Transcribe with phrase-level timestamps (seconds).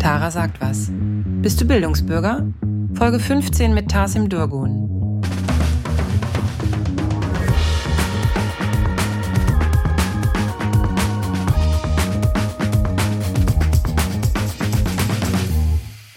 [0.00, 0.90] Tara sagt was.
[0.90, 2.46] Bist du Bildungsbürger?
[2.94, 5.20] Folge 15 mit Tasim Durgun.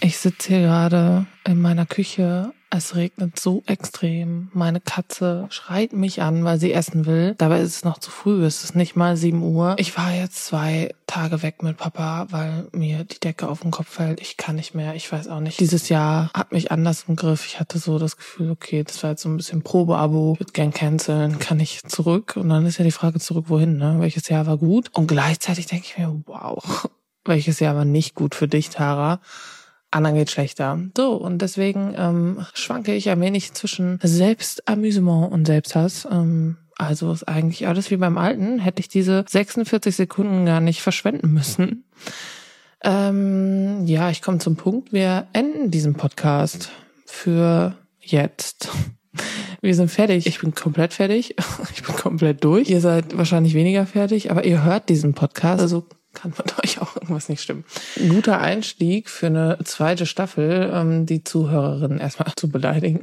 [0.00, 4.48] Ich sitze hier gerade in meiner Küche es regnet so extrem.
[4.52, 7.34] Meine Katze schreit mich an, weil sie essen will.
[7.38, 8.44] Dabei ist es noch zu früh.
[8.44, 9.76] Es ist nicht mal 7 Uhr.
[9.78, 13.88] Ich war jetzt zwei Tage weg mit Papa, weil mir die Decke auf den Kopf
[13.88, 14.20] fällt.
[14.20, 14.94] Ich kann nicht mehr.
[14.94, 15.60] Ich weiß auch nicht.
[15.60, 17.46] Dieses Jahr hat mich anders im Griff.
[17.46, 20.32] Ich hatte so das Gefühl, okay, das war jetzt so ein bisschen Probeabo.
[20.34, 21.38] Ich würde gern canceln.
[21.38, 22.36] Kann ich zurück?
[22.36, 23.96] Und dann ist ja die Frage zurück, wohin, ne?
[23.98, 24.90] Welches Jahr war gut?
[24.92, 26.88] Und gleichzeitig denke ich mir, wow,
[27.24, 29.20] welches Jahr war nicht gut für dich, Tara?
[29.94, 30.78] Anderen geht schlechter.
[30.96, 36.06] So, und deswegen ähm, schwanke ich ein wenig zwischen Selbstamüsement und Selbsthass.
[36.10, 38.58] Ähm, also ist eigentlich alles wie beim Alten.
[38.58, 41.84] Hätte ich diese 46 Sekunden gar nicht verschwenden müssen.
[42.82, 44.92] Ähm, ja, ich komme zum Punkt.
[44.92, 46.70] Wir enden diesen Podcast
[47.06, 48.68] für jetzt.
[49.60, 50.26] Wir sind fertig.
[50.26, 51.36] Ich bin komplett fertig.
[51.72, 52.68] Ich bin komplett durch.
[52.68, 55.60] Ihr seid wahrscheinlich weniger fertig, aber ihr hört diesen Podcast.
[55.60, 57.64] Also kann mit euch auch irgendwas nicht stimmen.
[58.08, 63.02] Guter Einstieg für eine zweite Staffel, ähm, die Zuhörerinnen erstmal zu beleidigen.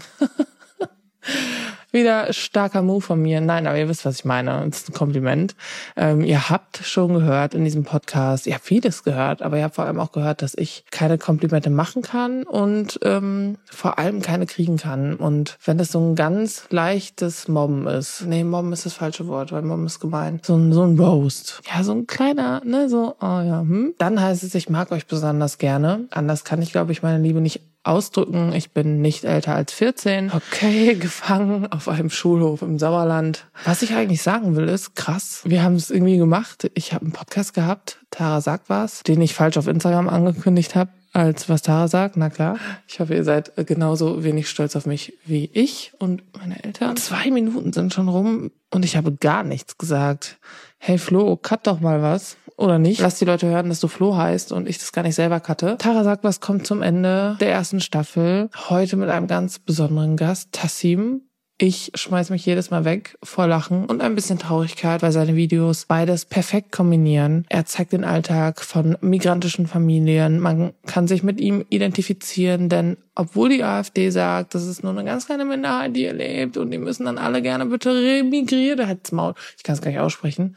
[1.91, 3.41] Wieder starker Move von mir.
[3.41, 4.65] Nein, aber ihr wisst, was ich meine.
[4.69, 5.55] Das ist ein Kompliment.
[5.97, 9.75] Ähm, ihr habt schon gehört in diesem Podcast, ihr habt vieles gehört, aber ihr habt
[9.75, 14.45] vor allem auch gehört, dass ich keine Komplimente machen kann und ähm, vor allem keine
[14.45, 15.15] kriegen kann.
[15.15, 19.51] Und wenn das so ein ganz leichtes Mobben ist, nee, Mobben ist das falsche Wort,
[19.51, 23.15] weil Mobben ist gemein, so ein, so ein Roast, ja, so ein kleiner, ne, so,
[23.19, 26.07] oh ja, hm, dann heißt es, ich mag euch besonders gerne.
[26.11, 30.31] Anders kann ich, glaube ich, meine Liebe nicht ausdrücken, ich bin nicht älter als 14.
[30.31, 33.47] Okay, gefangen auf einem Schulhof im Sauerland.
[33.65, 35.41] Was ich eigentlich sagen will, ist krass.
[35.45, 36.69] Wir haben es irgendwie gemacht.
[36.73, 40.91] Ich habe einen Podcast gehabt, Tara sagt was, den ich falsch auf Instagram angekündigt habe
[41.13, 42.57] als was Tara sagt, na klar.
[42.87, 46.95] Ich hoffe, ihr seid genauso wenig stolz auf mich wie ich und meine Eltern.
[46.97, 50.37] Zwei Minuten sind schon rum und ich habe gar nichts gesagt.
[50.77, 52.37] Hey Flo, cut doch mal was.
[52.61, 53.01] Oder nicht?
[53.01, 55.77] Lass die Leute hören, dass du Flo heißt und ich das gar nicht selber cutte.
[55.79, 58.49] Tara sagt, was kommt zum Ende der ersten Staffel.
[58.69, 61.21] Heute mit einem ganz besonderen Gast, Tassim.
[61.57, 65.85] Ich schmeiß mich jedes Mal weg vor Lachen und ein bisschen Traurigkeit, weil seine Videos
[65.85, 67.45] beides perfekt kombinieren.
[67.49, 70.39] Er zeigt den Alltag von migrantischen Familien.
[70.39, 75.03] Man kann sich mit ihm identifizieren, denn obwohl die AfD sagt, das ist nur eine
[75.03, 79.11] ganz kleine Minderheit, die ihr lebt und die müssen dann alle gerne bitte remigrieren, halt's
[79.11, 79.35] Maul.
[79.57, 80.55] Ich kann es gar nicht aussprechen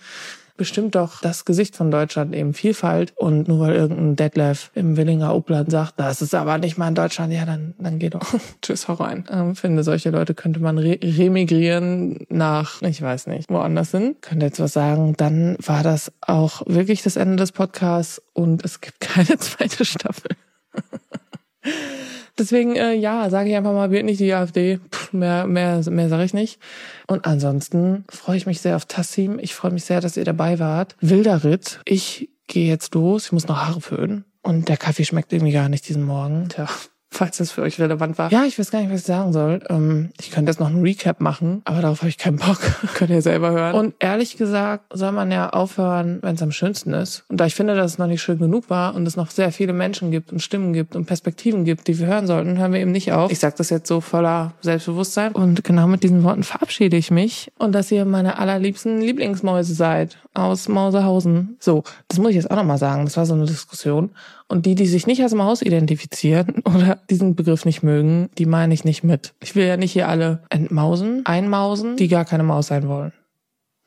[0.56, 3.12] bestimmt doch das Gesicht von Deutschland eben Vielfalt.
[3.16, 6.94] Und nur weil irgendein Detlef im Willinger Upland sagt, das ist aber nicht mal in
[6.94, 8.34] Deutschland, ja, dann, dann geh doch.
[8.62, 9.24] Tschüss, hau rein.
[9.30, 14.16] Ähm, finde, solche Leute könnte man re remigrieren nach, ich weiß nicht, woanders hin.
[14.20, 18.80] Könnte jetzt was sagen, dann war das auch wirklich das Ende des Podcasts und es
[18.80, 20.30] gibt keine zweite Staffel.
[22.38, 24.78] Deswegen, äh, ja, sage ich einfach mal, wird nicht die AfD.
[24.90, 26.58] Puh, mehr, mehr, mehr sage ich nicht.
[27.06, 29.38] Und ansonsten freue ich mich sehr auf Tassim.
[29.40, 30.96] Ich freue mich sehr, dass ihr dabei wart.
[31.00, 31.80] Wilder Ritt.
[31.84, 33.26] Ich gehe jetzt los.
[33.26, 34.24] Ich muss noch Haare föhnen.
[34.42, 36.48] Und der Kaffee schmeckt irgendwie gar nicht diesen Morgen.
[36.48, 36.68] Tja
[37.14, 38.30] falls das für euch relevant war.
[38.30, 39.60] Ja, ich weiß gar nicht, was ich sagen soll.
[39.68, 42.58] Ähm, ich könnte jetzt noch einen Recap machen, aber darauf habe ich keinen Bock.
[42.94, 43.74] Könnt ihr selber hören.
[43.74, 47.24] Und ehrlich gesagt soll man ja aufhören, wenn es am schönsten ist.
[47.28, 49.52] Und da ich finde, dass es noch nicht schön genug war und es noch sehr
[49.52, 52.80] viele Menschen gibt und Stimmen gibt und Perspektiven gibt, die wir hören sollten, hören wir
[52.80, 53.30] eben nicht auf.
[53.30, 55.32] Ich sage das jetzt so voller Selbstbewusstsein.
[55.32, 60.18] Und genau mit diesen Worten verabschiede ich mich und dass ihr meine allerliebsten Lieblingsmäuse seid
[60.34, 61.56] aus Mausehausen.
[61.60, 63.04] So, das muss ich jetzt auch nochmal sagen.
[63.04, 64.10] Das war so eine Diskussion.
[64.46, 68.74] Und die, die sich nicht als Maus identifizieren oder diesen Begriff nicht mögen, die meine
[68.74, 69.34] ich nicht mit.
[69.40, 73.12] Ich will ja nicht hier alle entmausen, einmausen, die gar keine Maus sein wollen.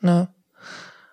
[0.00, 0.28] Ne?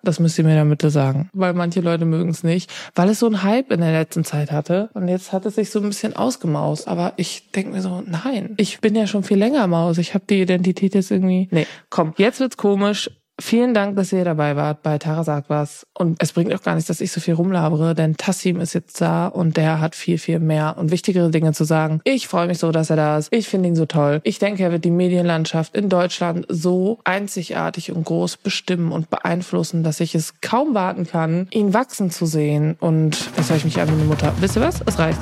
[0.06, 1.30] Das müsst ihr mir damit sagen.
[1.34, 4.52] Weil manche Leute mögen es nicht, weil es so einen Hype in der letzten Zeit
[4.52, 4.90] hatte.
[4.94, 6.88] Und jetzt hat es sich so ein bisschen ausgemaust.
[6.88, 9.98] Aber ich denke mir so, nein, ich bin ja schon viel länger Maus.
[9.98, 11.48] Ich habe die Identität jetzt irgendwie.
[11.52, 13.10] Nee, komm, jetzt wird's komisch.
[13.40, 15.86] Vielen Dank, dass ihr dabei wart bei Tara sagt was.
[15.94, 19.02] Und es bringt auch gar nichts, dass ich so viel rumlabere, denn Tassim ist jetzt
[19.02, 22.00] da und der hat viel, viel mehr und wichtigere Dinge zu sagen.
[22.06, 23.34] Ich freue mich so, dass er da ist.
[23.34, 24.22] Ich finde ihn so toll.
[24.24, 29.84] Ich denke, er wird die Medienlandschaft in Deutschland so einzigartig und groß bestimmen und beeinflussen,
[29.84, 32.78] dass ich es kaum warten kann, ihn wachsen zu sehen.
[32.80, 34.34] Und jetzt höre ich mich an wie eine Mutter.
[34.40, 34.82] Wisst ihr was?
[34.86, 35.20] Es reicht.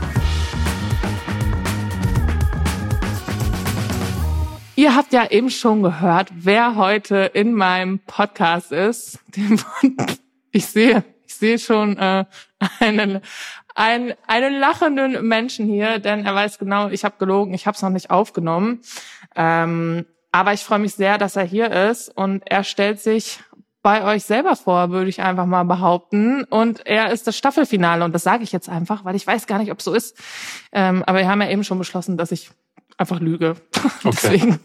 [4.75, 9.19] Ihr habt ja eben schon gehört, wer heute in meinem Podcast ist.
[10.55, 12.25] Ich sehe, ich sehe schon äh,
[12.79, 13.21] einen,
[13.73, 17.81] einen, einen lachenden Menschen hier, denn er weiß genau, ich habe gelogen, ich habe es
[17.81, 18.81] noch nicht aufgenommen.
[19.35, 23.39] Ähm, aber ich freue mich sehr, dass er hier ist und er stellt sich
[23.83, 26.43] bei euch selber vor, würde ich einfach mal behaupten.
[26.45, 28.05] Und er ist das Staffelfinale.
[28.05, 30.17] Und das sage ich jetzt einfach, weil ich weiß gar nicht, ob so ist.
[30.71, 32.51] Ähm, aber wir haben ja eben schon beschlossen, dass ich
[32.97, 33.55] einfach lüge.
[34.03, 34.17] Okay.
[34.21, 34.59] Deswegen.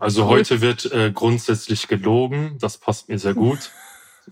[0.00, 2.56] Also heute wird äh, grundsätzlich gelogen.
[2.60, 3.70] Das passt mir sehr gut.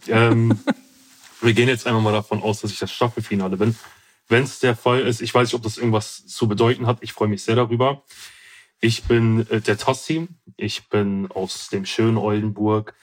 [0.06, 0.59] ähm,
[1.41, 3.77] wir gehen jetzt einmal mal davon aus, dass ich das Staffelfinale bin.
[4.29, 6.99] Wenn es der Fall ist, ich weiß nicht, ob das irgendwas zu bedeuten hat.
[7.00, 8.03] Ich freue mich sehr darüber.
[8.81, 10.29] Ich bin äh, der Tassim.
[10.56, 12.94] Ich bin aus dem schönen Oldenburg.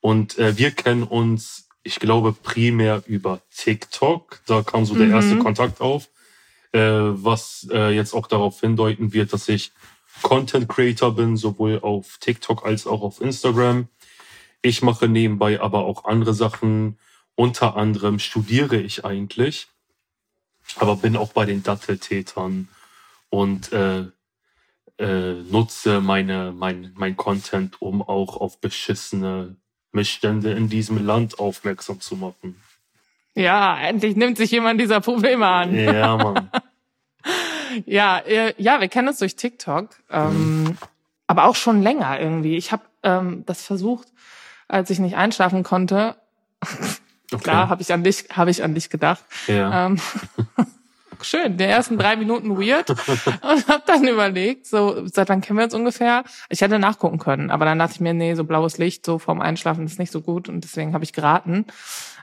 [0.00, 4.40] Und äh, wir kennen uns, ich glaube, primär über TikTok.
[4.46, 5.14] Da kam so der mhm.
[5.14, 6.08] erste Kontakt auf.
[6.72, 9.72] Äh, was äh, jetzt auch darauf hindeuten wird, dass ich
[10.22, 13.88] Content Creator bin, sowohl auf TikTok als auch auf Instagram.
[14.62, 16.98] Ich mache nebenbei aber auch andere Sachen.
[17.36, 19.68] Unter anderem studiere ich eigentlich,
[20.76, 22.68] aber bin auch bei den Datteltätern
[23.30, 24.06] und äh,
[24.98, 29.56] äh, nutze meine, mein, mein Content, um auch auf beschissene
[29.92, 32.60] Missstände in diesem Land aufmerksam zu machen.
[33.38, 35.72] Ja, endlich nimmt sich jemand dieser Probleme an.
[35.74, 36.50] Ja, Mann.
[37.86, 40.78] ja, äh, ja, wir kennen uns durch TikTok, ähm, mhm.
[41.28, 42.56] aber auch schon länger irgendwie.
[42.56, 44.08] Ich habe ähm, das versucht,
[44.66, 46.16] als ich nicht einschlafen konnte.
[47.30, 47.42] Okay.
[47.42, 49.22] Klar, habe ich an dich, habe ich an dich gedacht.
[49.48, 49.84] Ja.
[49.84, 50.00] Ähm,
[51.28, 55.64] schön, die ersten drei Minuten weird und habe dann überlegt, so seit wann kennen wir
[55.64, 56.24] uns ungefähr?
[56.48, 59.40] Ich hätte nachgucken können, aber dann dachte ich mir, nee, so blaues Licht so vorm
[59.40, 61.66] Einschlafen ist nicht so gut und deswegen habe ich geraten.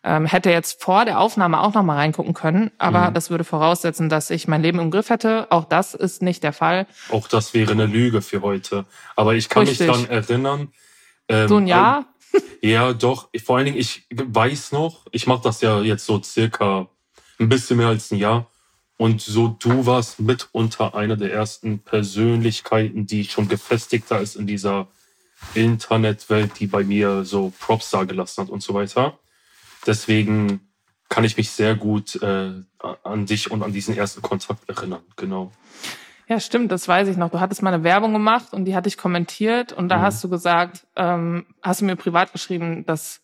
[0.04, 3.14] Ähm, hätte jetzt vor der Aufnahme auch noch mal reingucken können, aber mhm.
[3.16, 5.48] das würde voraussetzen, dass ich mein Leben im Griff hätte.
[5.50, 6.86] Auch das ist nicht der Fall.
[7.10, 8.86] Auch das wäre eine Lüge für heute.
[9.16, 9.88] Aber ich kann Richtig.
[9.88, 10.68] mich daran erinnern.
[11.28, 12.06] Ähm, so ein Jahr?
[12.62, 13.30] ja, doch.
[13.44, 16.88] Vor allen Dingen, ich weiß noch, ich mache das ja jetzt so circa
[17.40, 18.48] ein bisschen mehr als ein Jahr.
[18.98, 24.88] Und so du warst mitunter einer der ersten Persönlichkeiten, die schon gefestigter ist in dieser
[25.54, 29.20] Internetwelt, die bei mir so Props da gelassen hat und so weiter.
[29.86, 30.62] Deswegen
[31.10, 32.52] kann ich mich sehr gut äh,
[33.04, 35.02] an dich und an diesen ersten Kontakt erinnern.
[35.18, 35.52] Genau.
[36.28, 37.30] Ja, stimmt, das weiß ich noch.
[37.30, 40.02] Du hattest mal eine Werbung gemacht und die hatte ich kommentiert und da mhm.
[40.02, 43.22] hast du gesagt, ähm, hast du mir privat geschrieben, dass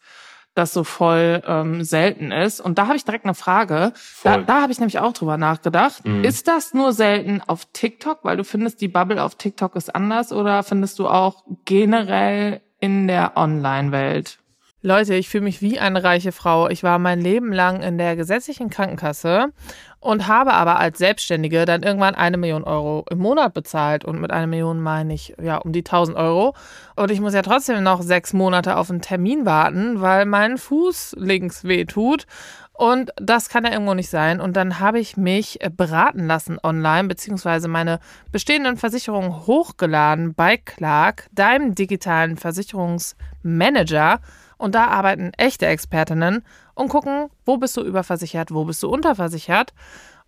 [0.53, 2.59] das so voll ähm, selten ist.
[2.59, 3.93] Und da habe ich direkt eine Frage.
[4.23, 6.05] Da, da habe ich nämlich auch drüber nachgedacht.
[6.05, 6.23] Mhm.
[6.23, 10.33] Ist das nur selten auf TikTok, weil du findest, die Bubble auf TikTok ist anders
[10.33, 14.40] oder findest du auch generell in der Online-Welt?
[14.83, 16.67] Leute, ich fühle mich wie eine reiche Frau.
[16.67, 19.53] Ich war mein Leben lang in der gesetzlichen Krankenkasse
[19.99, 24.03] und habe aber als Selbstständige dann irgendwann eine Million Euro im Monat bezahlt.
[24.03, 26.55] Und mit einer Million meine ich ja um die 1000 Euro.
[26.95, 31.15] Und ich muss ja trotzdem noch sechs Monate auf einen Termin warten, weil mein Fuß
[31.19, 32.25] links weh tut.
[32.73, 34.41] Und das kann ja irgendwo nicht sein.
[34.41, 37.99] Und dann habe ich mich beraten lassen online, beziehungsweise meine
[38.31, 44.19] bestehenden Versicherungen hochgeladen bei Clark, deinem digitalen Versicherungsmanager.
[44.61, 49.73] Und da arbeiten echte Expertinnen und gucken, wo bist du überversichert, wo bist du unterversichert.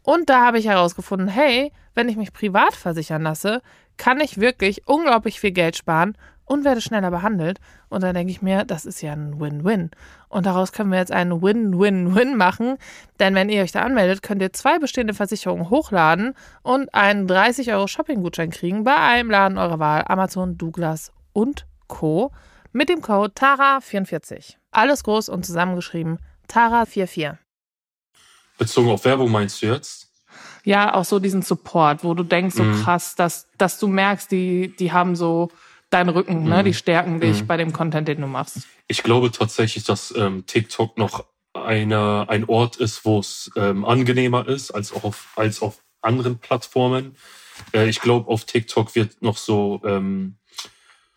[0.01, 3.61] Und da habe ich herausgefunden, hey, wenn ich mich privat versichern lasse,
[3.97, 7.59] kann ich wirklich unglaublich viel Geld sparen und werde schneller behandelt.
[7.89, 9.91] Und dann denke ich mir, das ist ja ein Win-Win.
[10.29, 12.77] Und daraus können wir jetzt einen Win-Win-Win machen.
[13.19, 16.33] Denn wenn ihr euch da anmeldet, könnt ihr zwei bestehende Versicherungen hochladen
[16.63, 22.31] und einen 30 Euro Shopping-Gutschein kriegen bei einem Laden eurer Wahl, Amazon, Douglas und Co
[22.73, 24.55] mit dem Code TARA44.
[24.71, 27.37] Alles groß und zusammengeschrieben TARA44.
[28.57, 30.11] Bezogen auf Werbung meinst du jetzt?
[30.63, 32.83] Ja, auch so diesen Support, wo du denkst, so mhm.
[32.83, 35.51] krass, dass, dass du merkst, die, die haben so
[35.89, 36.39] deinen Rücken, ne?
[36.41, 36.49] mhm.
[36.49, 36.63] ne?
[36.63, 37.47] die stärken dich mhm.
[37.47, 38.67] bei dem Content, den du machst.
[38.87, 44.47] Ich glaube tatsächlich, dass ähm, TikTok noch eine, ein Ort ist, wo es ähm, angenehmer
[44.47, 47.15] ist als auf, als auf anderen Plattformen.
[47.73, 50.37] Äh, ich glaube, auf TikTok wird noch so ähm,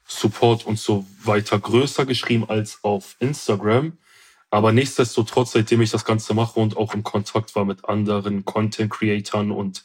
[0.07, 3.99] Support und so weiter größer geschrieben als auf Instagram.
[4.51, 9.51] Aber nichtsdestotrotz, seitdem ich das Ganze mache und auch im Kontakt war mit anderen Content-Creatern
[9.51, 9.85] und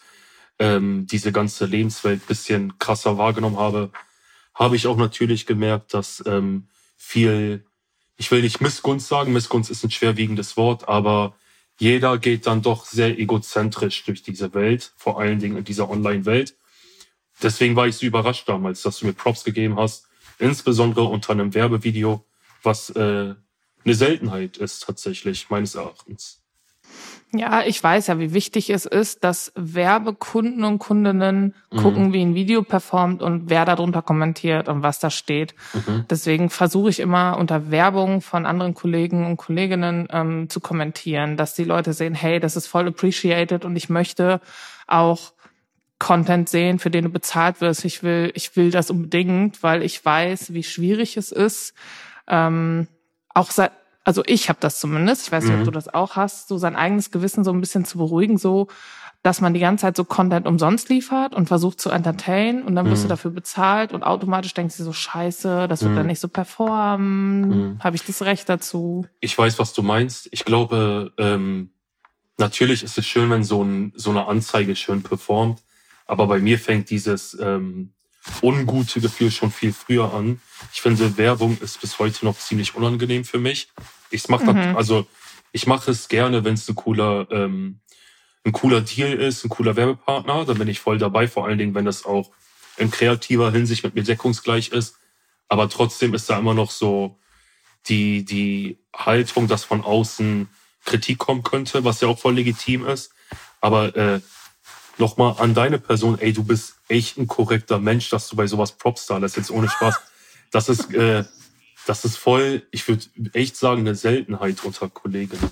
[0.59, 3.91] ähm, diese ganze Lebenswelt bisschen krasser wahrgenommen habe,
[4.53, 7.65] habe ich auch natürlich gemerkt, dass ähm, viel,
[8.17, 11.35] ich will nicht Missgunst sagen, Missgunst ist ein schwerwiegendes Wort, aber
[11.79, 16.55] jeder geht dann doch sehr egozentrisch durch diese Welt, vor allen Dingen in dieser Online-Welt.
[17.41, 20.07] Deswegen war ich so überrascht damals, dass du mir Props gegeben hast,
[20.41, 22.25] insbesondere unter einem Werbevideo,
[22.63, 23.35] was äh,
[23.83, 26.41] eine Seltenheit ist tatsächlich, meines Erachtens.
[27.33, 31.77] Ja, ich weiß ja, wie wichtig es ist, dass Werbekunden und Kundinnen mhm.
[31.77, 35.55] gucken, wie ein Video performt und wer darunter kommentiert und was da steht.
[35.73, 36.05] Mhm.
[36.09, 41.53] Deswegen versuche ich immer unter Werbung von anderen Kollegen und Kolleginnen ähm, zu kommentieren, dass
[41.53, 44.41] die Leute sehen, hey, das ist voll appreciated und ich möchte
[44.87, 45.31] auch
[46.01, 47.85] Content sehen, für den du bezahlt wirst.
[47.85, 51.75] Ich will, ich will das unbedingt, weil ich weiß, wie schwierig es ist.
[52.27, 52.87] Ähm,
[53.29, 53.71] auch seit,
[54.03, 55.59] also ich habe das zumindest, ich weiß nicht, mhm.
[55.59, 58.67] ob du das auch hast, so sein eigenes Gewissen so ein bisschen zu beruhigen, so
[59.21, 62.89] dass man die ganze Zeit so Content umsonst liefert und versucht zu entertain und dann
[62.89, 63.09] wirst mhm.
[63.09, 65.97] du dafür bezahlt und automatisch denkst du so scheiße, das wird mhm.
[65.97, 67.79] dann nicht so performen, mhm.
[67.83, 69.05] habe ich das Recht dazu?
[69.19, 70.29] Ich weiß, was du meinst.
[70.31, 71.69] Ich glaube, ähm,
[72.39, 75.61] natürlich ist es schön, wenn so, ein, so eine Anzeige schön performt,
[76.11, 77.93] aber bei mir fängt dieses ähm,
[78.41, 80.41] ungute Gefühl schon viel früher an.
[80.73, 83.69] Ich finde, Werbung ist bis heute noch ziemlich unangenehm für mich.
[84.09, 84.75] Ich mache mhm.
[84.75, 85.07] also
[85.53, 87.79] ich mache es gerne, wenn es ein cooler ähm,
[88.43, 91.75] ein cooler Deal ist, ein cooler Werbepartner, dann bin ich voll dabei, vor allen Dingen,
[91.75, 92.29] wenn das auch
[92.75, 94.97] in kreativer Hinsicht mit mir deckungsgleich ist.
[95.47, 97.19] Aber trotzdem ist da immer noch so
[97.87, 100.49] die, die Haltung, dass von außen
[100.83, 103.13] Kritik kommen könnte, was ja auch voll legitim ist.
[103.61, 104.19] Aber äh,
[104.97, 108.73] nochmal an deine Person, ey, du bist echt ein korrekter Mensch, dass du bei sowas
[108.73, 109.99] Props da lässt, jetzt ohne Spaß.
[110.51, 111.23] Das ist, äh,
[111.87, 115.51] das ist voll, ich würde echt sagen, eine Seltenheit unter Kolleginnen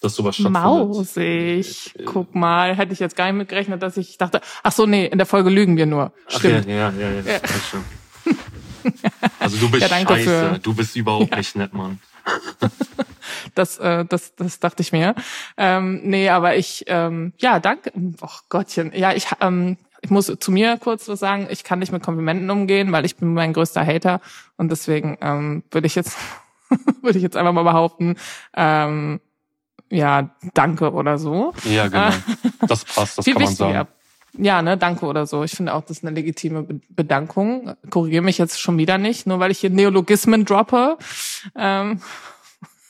[0.00, 0.62] dass sowas stattfindet.
[0.62, 1.94] Mausig.
[1.96, 5.06] Äh, Guck mal, hätte ich jetzt gar nicht mitgerechnet, dass ich dachte, ach so, nee,
[5.06, 6.12] in der Folge lügen wir nur.
[6.26, 6.64] Stimmt.
[6.64, 7.40] Ach, ja, ja, ja, ja, ja.
[9.38, 10.58] Also du bist ja, scheiße, für...
[10.60, 11.36] du bist überhaupt ja.
[11.36, 12.00] nicht nett, Mann.
[13.54, 15.14] das, äh, das, das dachte ich mir.
[15.56, 17.92] Ähm, nee, aber ich, ähm, ja, danke.
[18.20, 18.92] Oh Gottchen.
[18.94, 21.48] Ja, ich, ähm, ich muss zu mir kurz was sagen.
[21.50, 24.20] Ich kann nicht mit Komplimenten umgehen, weil ich bin mein größter Hater
[24.56, 26.16] und deswegen ähm, würde ich jetzt
[27.02, 28.16] würde ich jetzt einfach mal behaupten,
[28.54, 29.20] ähm,
[29.90, 31.54] ja, danke oder so.
[31.64, 32.10] Ja, genau.
[32.66, 33.88] Das passt, das kann man sagen.
[34.36, 35.42] Ja, ne, danke oder so.
[35.44, 37.74] Ich finde auch, das ist eine legitime Bedankung.
[37.88, 40.98] Korrigiere mich jetzt schon wieder nicht, nur weil ich hier Neologismen droppe.
[41.56, 42.00] Ähm.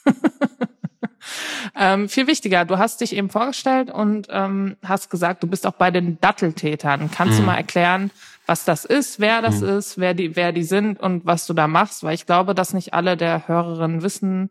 [1.75, 5.73] ähm, viel wichtiger, du hast dich eben vorgestellt und ähm, hast gesagt, du bist auch
[5.73, 7.09] bei den Datteltätern.
[7.11, 7.41] Kannst mhm.
[7.41, 8.11] du mal erklären,
[8.45, 9.69] was das ist, wer das mhm.
[9.69, 12.03] ist, wer die, wer die sind und was du da machst?
[12.03, 14.49] Weil ich glaube, dass nicht alle der Hörerinnen wissen,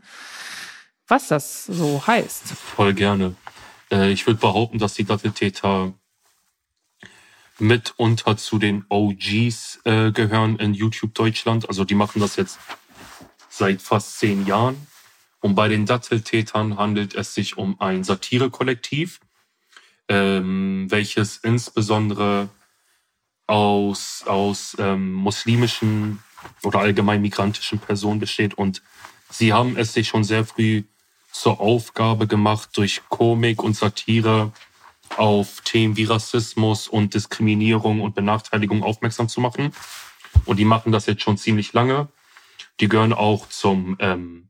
[1.09, 2.45] was das so heißt.
[2.47, 3.35] Voll gerne.
[3.91, 5.93] Äh, ich würde behaupten, dass die Datteltäter
[7.59, 11.69] mitunter zu den OGs äh, gehören in YouTube Deutschland.
[11.69, 12.59] Also die machen das jetzt
[13.49, 14.87] seit fast zehn Jahren.
[15.41, 19.21] Und bei den Datteltätern handelt es sich um ein Satirekollektiv,
[20.09, 22.49] ähm, welches insbesondere
[23.47, 26.23] aus, aus ähm, muslimischen
[26.63, 28.55] oder allgemein migrantischen Personen besteht.
[28.55, 28.83] Und
[29.31, 30.85] sie haben es sich schon sehr früh
[31.33, 34.53] zur Aufgabe gemacht, durch Komik und Satire
[35.17, 39.73] auf Themen wie Rassismus und Diskriminierung und Benachteiligung aufmerksam zu machen.
[40.45, 42.09] Und die machen das jetzt schon ziemlich lange.
[42.81, 44.49] Die gehören auch zum ähm,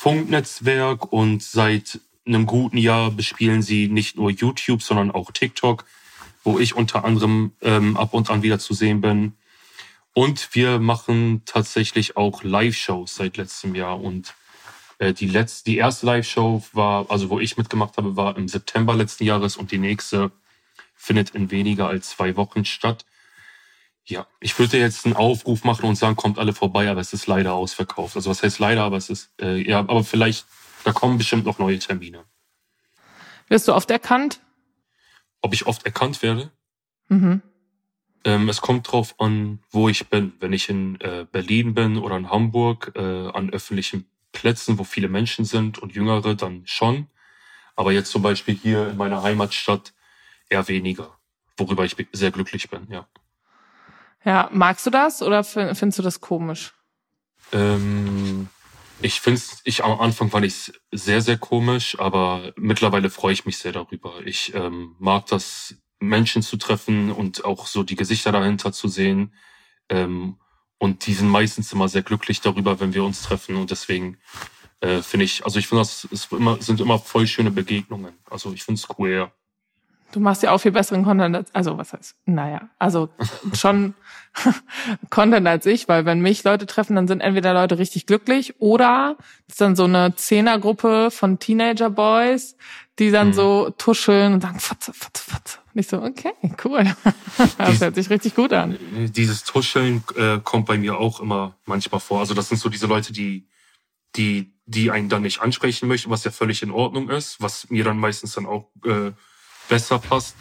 [0.00, 5.84] Funknetzwerk und seit einem guten Jahr bespielen sie nicht nur YouTube, sondern auch TikTok,
[6.42, 9.34] wo ich unter anderem ähm, ab und an wieder zu sehen bin.
[10.14, 14.32] Und wir machen tatsächlich auch Live-Shows seit letztem Jahr und
[15.00, 18.94] äh, die letzte, die erste Live-Show war, also wo ich mitgemacht habe, war im September
[18.94, 20.32] letzten Jahres und die nächste
[20.96, 23.04] findet in weniger als zwei Wochen statt.
[24.10, 27.28] Ja, ich würde jetzt einen Aufruf machen und sagen, kommt alle vorbei, aber es ist
[27.28, 28.16] leider ausverkauft.
[28.16, 30.46] Also was heißt leider, aber es ist, äh, ja, aber vielleicht,
[30.82, 32.24] da kommen bestimmt noch neue Termine.
[33.46, 34.40] Wirst du oft erkannt?
[35.42, 36.50] Ob ich oft erkannt werde?
[37.08, 37.40] Mhm.
[38.24, 40.32] Ähm, es kommt drauf an, wo ich bin.
[40.40, 45.08] Wenn ich in äh, Berlin bin oder in Hamburg, äh, an öffentlichen Plätzen, wo viele
[45.08, 47.06] Menschen sind und Jüngere dann schon.
[47.76, 49.94] Aber jetzt zum Beispiel hier in meiner Heimatstadt
[50.48, 51.16] eher weniger,
[51.56, 53.06] worüber ich sehr glücklich bin, ja.
[54.24, 56.72] Ja, magst du das oder findest du das komisch?
[57.52, 58.48] Ähm,
[59.00, 63.58] ich finde ich am Anfang fand ich sehr, sehr komisch, aber mittlerweile freue ich mich
[63.58, 64.20] sehr darüber.
[64.24, 69.34] Ich ähm, mag das, Menschen zu treffen und auch so die Gesichter dahinter zu sehen.
[69.88, 70.36] Ähm,
[70.78, 73.56] und die sind meistens immer sehr glücklich darüber, wenn wir uns treffen.
[73.56, 74.16] Und deswegen
[74.80, 78.14] äh, finde ich, also ich finde, das ist immer, sind immer voll schöne Begegnungen.
[78.28, 79.32] Also ich finde es cool, ja.
[80.12, 83.08] Du machst ja auch viel besseren Content als, also was heißt, naja, also
[83.54, 83.94] schon
[85.10, 89.16] Content als ich, weil wenn mich Leute treffen, dann sind entweder Leute richtig glücklich oder
[89.46, 92.56] es ist dann so eine Zehnergruppe von Teenager Boys,
[92.98, 93.32] die dann mhm.
[93.32, 95.58] so tuscheln und sagen, Fotze, Fotze, Fotze.
[95.72, 96.32] Und ich so, okay,
[96.64, 96.84] cool.
[97.58, 98.76] das Dies, hört sich richtig gut an.
[99.14, 102.20] Dieses Tuscheln äh, kommt bei mir auch immer manchmal vor.
[102.20, 103.48] Also das sind so diese Leute, die,
[104.16, 107.84] die, die einen dann nicht ansprechen möchten, was ja völlig in Ordnung ist, was mir
[107.84, 109.12] dann meistens dann auch äh,
[109.70, 110.36] besser passt.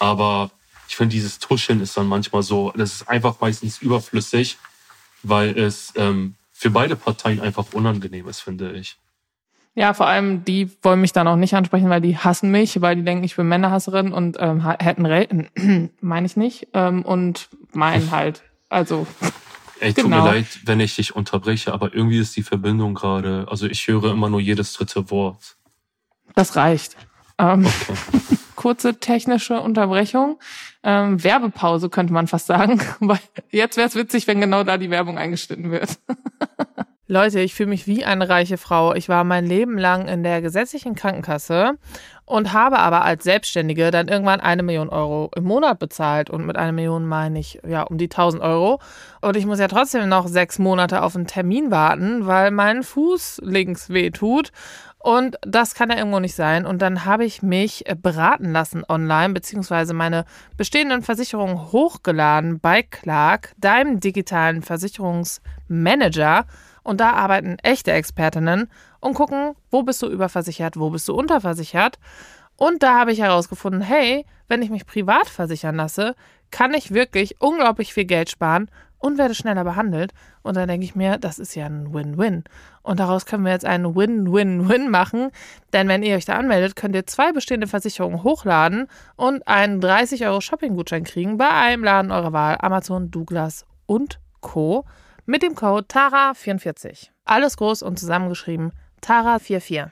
[0.00, 0.50] Aber
[0.88, 4.58] ich finde, dieses Tuscheln ist dann manchmal so, das ist einfach meistens überflüssig,
[5.22, 8.98] weil es ähm, für beide Parteien einfach unangenehm ist, finde ich.
[9.76, 12.96] Ja, vor allem die wollen mich dann auch nicht ansprechen, weil die hassen mich, weil
[12.96, 15.30] die denken, ich bin Männerhasserin und ähm, hätten Recht,
[16.00, 18.42] meine ich nicht, ähm, und meinen halt.
[18.68, 19.06] Also.
[19.78, 20.24] Ey, tut genau.
[20.24, 24.10] mir leid, wenn ich dich unterbreche, aber irgendwie ist die Verbindung gerade, also ich höre
[24.10, 25.56] immer nur jedes dritte Wort.
[26.34, 26.96] Das reicht.
[27.38, 27.94] Ähm, okay.
[28.60, 30.38] kurze technische Unterbrechung.
[30.82, 34.90] Ähm, Werbepause könnte man fast sagen, weil jetzt wäre es witzig, wenn genau da die
[34.90, 35.98] Werbung eingeschnitten wird.
[37.06, 38.94] Leute, ich fühle mich wie eine reiche Frau.
[38.94, 41.72] Ich war mein Leben lang in der gesetzlichen Krankenkasse
[42.24, 46.30] und habe aber als Selbstständige dann irgendwann eine Million Euro im Monat bezahlt.
[46.30, 48.78] Und mit einer Million meine ich ja um die 1000 Euro.
[49.22, 53.40] Und ich muss ja trotzdem noch sechs Monate auf einen Termin warten, weil mein Fuß
[53.42, 54.52] links weh tut.
[55.02, 56.66] Und das kann ja irgendwo nicht sein.
[56.66, 60.26] Und dann habe ich mich beraten lassen online, beziehungsweise meine
[60.58, 66.44] bestehenden Versicherungen hochgeladen bei Clark, deinem digitalen Versicherungsmanager.
[66.82, 71.98] Und da arbeiten echte Expertinnen und gucken, wo bist du überversichert, wo bist du unterversichert.
[72.56, 76.14] Und da habe ich herausgefunden, hey, wenn ich mich privat versichern lasse,
[76.50, 80.12] kann ich wirklich unglaublich viel Geld sparen und werde schneller behandelt.
[80.42, 82.44] Und dann denke ich mir, das ist ja ein Win-Win.
[82.82, 85.30] Und daraus können wir jetzt einen Win-Win-Win machen.
[85.72, 90.24] Denn wenn ihr euch da anmeldet, könnt ihr zwei bestehende Versicherungen hochladen und einen 30
[90.26, 94.84] Euro Shopping-Gutschein kriegen bei einem Laden eurer Wahl, Amazon, Douglas und Co
[95.26, 97.08] mit dem Code TARA44.
[97.24, 99.90] Alles groß und zusammengeschrieben TARA44.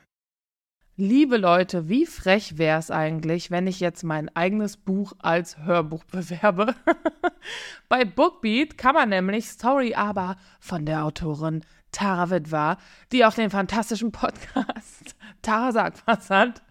[1.01, 6.03] Liebe Leute, wie frech wäre es eigentlich, wenn ich jetzt mein eigenes Buch als Hörbuch
[6.11, 6.75] bewerbe?
[7.89, 12.77] Bei Bookbeat kann man nämlich Story aber von der Autorin Tara Witwer,
[13.13, 16.63] die auch den fantastischen Podcast Tara sagt was hat,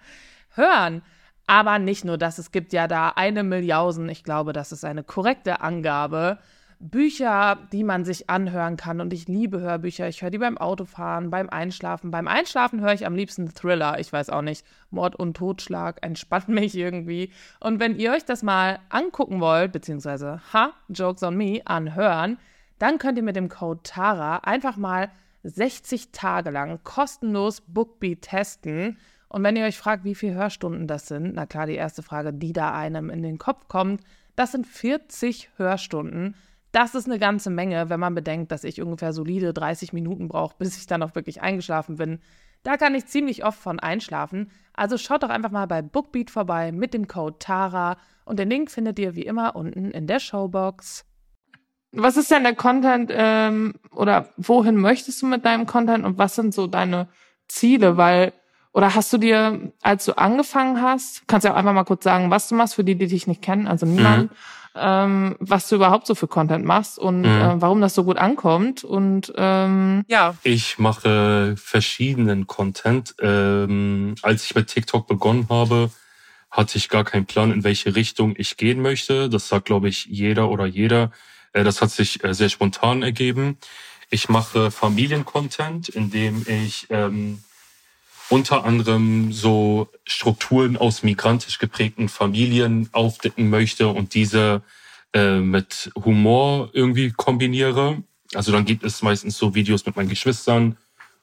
[0.52, 1.02] hören.
[1.48, 5.04] Aber nicht nur das, es gibt ja da eine Milliausen, ich glaube, das ist eine
[5.04, 6.40] korrekte Angabe,
[6.80, 9.02] Bücher, die man sich anhören kann.
[9.02, 10.08] Und ich liebe Hörbücher.
[10.08, 12.12] Ich höre die beim Autofahren, beim Einschlafen.
[12.12, 14.00] Beim Einschlafen höre ich am liebsten Thriller.
[14.00, 14.66] Ich weiß auch nicht.
[14.90, 17.32] Mord und Totschlag entspannt mich irgendwie.
[17.60, 22.38] Und wenn ihr euch das mal angucken wollt, beziehungsweise, ha, Jokes on Me, anhören,
[22.80, 25.10] dann könnt ihr mit dem Code TARA einfach mal
[25.44, 28.98] 60 Tage lang kostenlos Bookbeat testen.
[29.30, 32.34] Und wenn ihr euch fragt, wie viele Hörstunden das sind, na klar, die erste Frage,
[32.34, 34.02] die da einem in den Kopf kommt,
[34.36, 36.36] das sind 40 Hörstunden.
[36.72, 40.56] Das ist eine ganze Menge, wenn man bedenkt, dass ich ungefähr solide 30 Minuten brauche,
[40.58, 42.20] bis ich dann auch wirklich eingeschlafen bin.
[42.64, 44.52] Da kann ich ziemlich oft von einschlafen.
[44.74, 48.70] Also schaut doch einfach mal bei Bookbeat vorbei mit dem Code TARA und den Link
[48.70, 51.06] findet ihr wie immer unten in der Showbox.
[51.94, 56.36] Was ist denn der Content ähm, oder wohin möchtest du mit deinem Content und was
[56.36, 57.08] sind so deine
[57.48, 57.96] Ziele?
[57.96, 58.34] Weil,
[58.78, 62.04] oder hast du dir, als du angefangen hast, kannst du ja auch einfach mal kurz
[62.04, 64.32] sagen, was du machst, für die, die dich nicht kennen, also niemand.
[64.32, 64.38] Mhm
[64.80, 67.26] ähm, was du überhaupt so für Content machst und mhm.
[67.26, 68.84] äh, warum das so gut ankommt.
[68.84, 70.36] Und ähm, ja.
[70.44, 73.16] Ich mache verschiedenen Content.
[73.20, 75.90] Ähm, als ich mit TikTok begonnen habe,
[76.52, 79.30] hatte ich gar keinen Plan, in welche Richtung ich gehen möchte.
[79.30, 81.12] Das sagt, glaube ich, jeder oder jeder.
[81.54, 83.58] Äh, das hat sich äh, sehr spontan ergeben.
[84.10, 87.40] Ich mache Familiencontent, in dem ich ähm,
[88.30, 94.64] unter anderem so Strukturen aus migrantisch geprägten Familien aufdecken möchte und diese
[95.14, 98.04] äh, mit Humor irgendwie kombiniere.
[98.34, 100.78] Also dann gibt es meistens so Videos mit meinen Geschwistern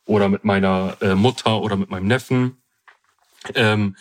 [0.06, 2.56] oder mit meiner äh, Mutter oder mit meinem Neffen.
[3.54, 3.96] Ähm,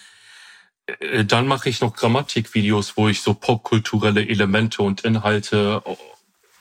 [0.85, 5.83] äh, dann mache ich noch Grammatikvideos, wo ich so popkulturelle Elemente und Inhalte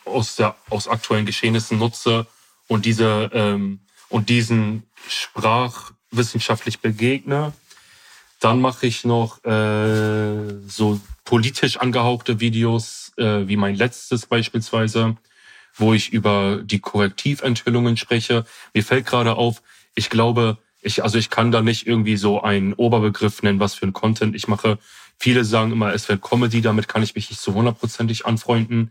[0.05, 2.27] aus der aus aktuellen Geschehnissen nutze
[2.67, 7.53] und diese ähm, und diesen Sprach wissenschaftlich begegne.
[8.41, 15.17] Dann mache ich noch äh, so politisch angehauchte Videos, äh, wie mein letztes beispielsweise,
[15.75, 18.45] wo ich über die Korrektiventhüllungen spreche.
[18.75, 19.63] Mir fällt gerade auf,
[19.95, 23.87] ich glaube, ich, also ich kann da nicht irgendwie so einen Oberbegriff nennen, was für
[23.87, 24.79] ein Content ich mache.
[25.19, 28.91] Viele sagen immer, es wäre Comedy, damit kann ich mich nicht so hundertprozentig anfreunden.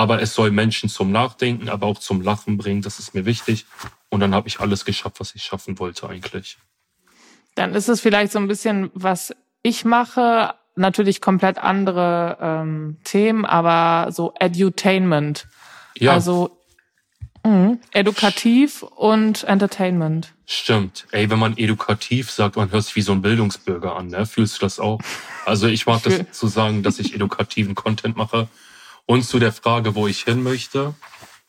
[0.00, 2.80] Aber es soll Menschen zum Nachdenken, aber auch zum Lachen bringen.
[2.80, 3.66] Das ist mir wichtig.
[4.08, 6.56] Und dann habe ich alles geschafft, was ich schaffen wollte eigentlich.
[7.54, 13.44] Dann ist es vielleicht so ein bisschen, was ich mache, natürlich komplett andere ähm, Themen,
[13.44, 15.46] aber so Edutainment.
[15.98, 16.12] Ja.
[16.12, 16.56] Also
[17.44, 20.32] mh, edukativ und Entertainment.
[20.46, 21.08] Stimmt.
[21.10, 24.24] Ey, wenn man edukativ sagt, man hört sich wie so ein Bildungsbürger an, ne?
[24.24, 24.98] Fühlst du das auch?
[25.44, 28.48] Also ich mag das zu sagen, dass ich edukativen Content mache.
[29.06, 30.94] Und zu der Frage, wo ich hin möchte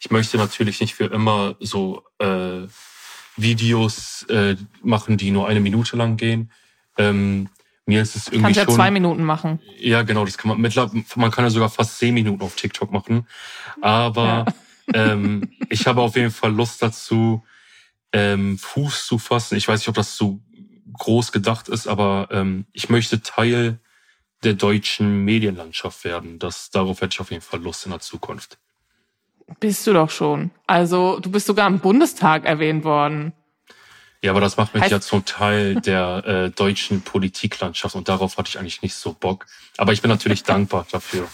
[0.03, 2.67] ich möchte natürlich nicht für immer so äh,
[3.37, 6.51] Videos äh, machen, die nur eine Minute lang gehen.
[6.97, 7.49] Ähm,
[7.85, 9.59] mir ist es irgendwie Kannst ja schon, zwei Minuten machen.
[9.77, 12.91] Ja, genau, das kann man mittlerweile, man kann ja sogar fast zehn Minuten auf TikTok
[12.91, 13.27] machen.
[13.79, 14.45] Aber
[14.93, 14.93] ja.
[15.11, 17.43] ähm, ich habe auf jeden Fall Lust dazu,
[18.11, 19.55] ähm, Fuß zu fassen.
[19.55, 20.41] Ich weiß nicht, ob das so
[20.93, 23.79] groß gedacht ist, aber ähm, ich möchte Teil
[24.43, 26.39] der deutschen Medienlandschaft werden.
[26.39, 28.57] Das, darauf hätte ich auf jeden Fall Lust in der Zukunft.
[29.59, 30.51] Bist du doch schon.
[30.65, 33.33] Also du bist sogar im Bundestag erwähnt worden.
[34.23, 38.37] Ja, aber das macht mich heißt, ja zum Teil der äh, deutschen Politiklandschaft und darauf
[38.37, 39.47] hatte ich eigentlich nicht so Bock.
[39.77, 41.27] Aber ich bin natürlich dankbar dafür.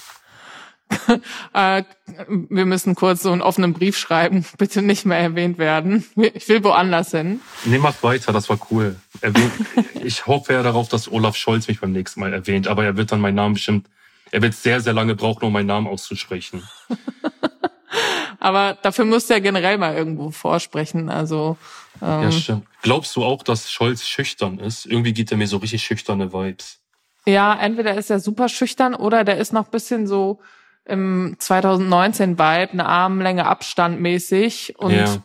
[1.54, 1.84] äh,
[2.28, 6.06] wir müssen kurz so einen offenen Brief schreiben, bitte nicht mehr erwähnt werden.
[6.34, 7.42] Ich will woanders hin.
[7.66, 8.96] Nee, mach weiter, das war cool.
[9.22, 9.52] Erwähnt,
[10.04, 13.12] ich hoffe ja darauf, dass Olaf Scholz mich beim nächsten Mal erwähnt, aber er wird
[13.12, 13.88] dann meinen Namen bestimmt,
[14.32, 16.64] er wird sehr, sehr lange brauchen, um meinen Namen auszusprechen.
[18.40, 21.58] aber dafür müsste er generell mal irgendwo vorsprechen, also.
[22.02, 22.66] Ähm, ja, stimmt.
[22.82, 24.86] Glaubst du auch, dass Scholz schüchtern ist?
[24.86, 26.80] Irgendwie gibt er mir so richtig schüchterne Vibes.
[27.26, 30.40] Ja, entweder ist er super schüchtern oder der ist noch bisschen so,
[30.88, 35.18] im 2019 Vibe, eine Armlänge Abstand mäßig und ja.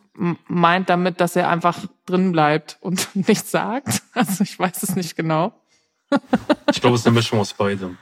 [0.48, 4.02] meint damit, dass er einfach drin bleibt und nichts sagt.
[4.14, 5.52] Also ich weiß es nicht genau.
[6.70, 7.96] ich glaube, es ist eine Mischung aus beidem.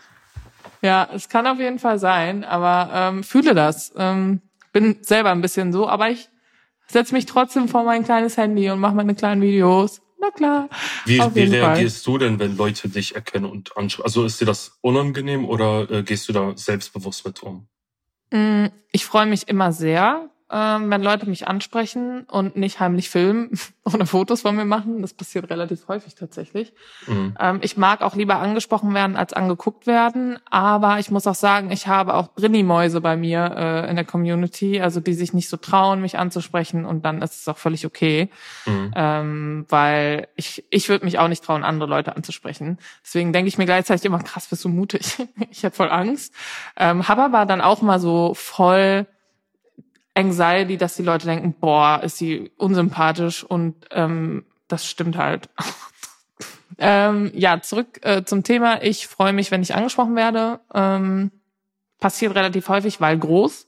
[0.83, 3.93] Ja, es kann auf jeden Fall sein, aber ähm, fühle das.
[3.97, 4.41] Ähm,
[4.73, 6.29] bin selber ein bisschen so, aber ich
[6.87, 10.69] setze mich trotzdem vor mein kleines Handy und mache meine kleinen Videos na klar.
[11.05, 12.13] Wie, wie reagierst Fall.
[12.13, 14.05] du denn, wenn Leute dich erkennen und anschauen?
[14.05, 17.69] Also ist dir das unangenehm oder äh, gehst du da selbstbewusst mit um?
[18.33, 23.51] Mm, ich freue mich immer sehr, ähm, wenn Leute mich ansprechen und nicht heimlich filmen
[23.85, 25.01] oder Fotos von mir machen.
[25.01, 26.73] Das passiert relativ häufig tatsächlich.
[27.07, 27.37] Mhm.
[27.39, 30.39] Ähm, ich mag auch lieber angesprochen werden als angeguckt werden.
[30.51, 34.81] Aber ich muss auch sagen, ich habe auch Brinni-Mäuse bei mir äh, in der Community,
[34.81, 38.29] also die sich nicht so trauen, mich anzusprechen und dann ist es auch völlig okay.
[38.67, 38.93] Mhm.
[38.97, 42.79] Ähm, weil ich, ich würde mich auch nicht trauen, andere Leute anzusprechen.
[43.05, 45.17] Deswegen denke ich mir gleichzeitig immer, krass, bist du mutig.
[45.51, 46.35] ich hätte voll Angst.
[46.77, 49.07] Ähm, habe aber dann auch mal so voll
[50.15, 55.49] Anxiety, dass die Leute denken, boah, ist sie unsympathisch und ähm, das stimmt halt.
[56.79, 58.83] ähm, ja, zurück äh, zum Thema.
[58.83, 60.61] Ich freue mich, wenn ich angesprochen werde.
[60.75, 61.31] Ähm,
[62.01, 63.67] passiert relativ häufig, weil groß.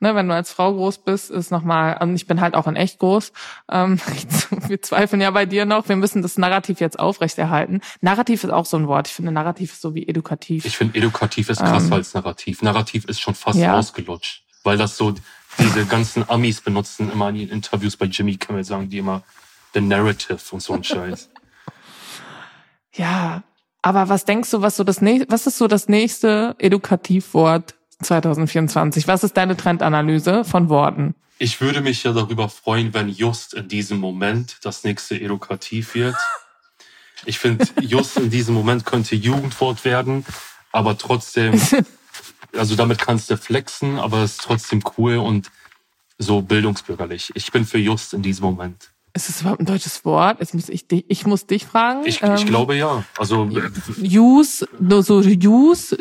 [0.00, 2.76] Ne, wenn du als Frau groß bist, ist nochmal, und ich bin halt auch in
[2.76, 3.32] echt groß.
[3.70, 4.00] Ähm,
[4.68, 7.82] wir zweifeln ja bei dir noch, wir müssen das Narrativ jetzt aufrechterhalten.
[8.00, 9.06] Narrativ ist auch so ein Wort.
[9.08, 10.64] Ich finde, Narrativ ist so wie edukativ.
[10.64, 12.62] Ich finde, edukativ ist krasser ähm, als Narrativ.
[12.62, 13.78] Narrativ ist schon fast ja.
[13.78, 15.14] ausgelutscht, weil das so
[15.58, 19.22] diese ganzen Amis benutzen immer in ihren Interviews bei Jimmy Kimmel, sagen die immer
[19.74, 21.30] The Narrative und so ein Scheiß.
[22.98, 23.42] Ja,
[23.82, 29.06] aber was denkst du, was so das nächste, was ist so das nächste Edukativwort 2024?
[29.06, 31.14] Was ist deine Trendanalyse von Worten?
[31.38, 36.16] Ich würde mich ja darüber freuen, wenn just in diesem Moment das nächste Edukativ wird.
[37.26, 40.24] Ich finde, just in diesem Moment könnte Jugendwort werden,
[40.72, 41.60] aber trotzdem
[42.56, 45.50] also damit kannst du flexen, aber es ist trotzdem cool und
[46.18, 47.32] so bildungsbürgerlich.
[47.34, 48.90] Ich bin für just in diesem Moment.
[49.16, 50.40] Ist das überhaupt ein deutsches Wort?
[50.40, 52.04] Jetzt muss ich, dich, ich muss dich fragen.
[52.04, 53.02] Ich, ähm, ich glaube ja.
[53.16, 53.48] Also
[53.98, 55.96] use, so use,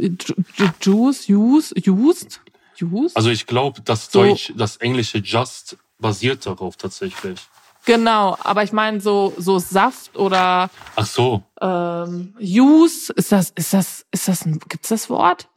[0.81, 2.41] juice, use, used,
[2.81, 3.15] used.
[3.15, 4.23] Also ich glaube, das so.
[4.23, 7.39] Deutsch, das Englische just basiert darauf tatsächlich.
[7.85, 11.43] Genau, aber ich meine so so Saft oder Ach so.
[11.61, 15.47] Ähm, Use ist das ist das ist das ein, gibt's das Wort?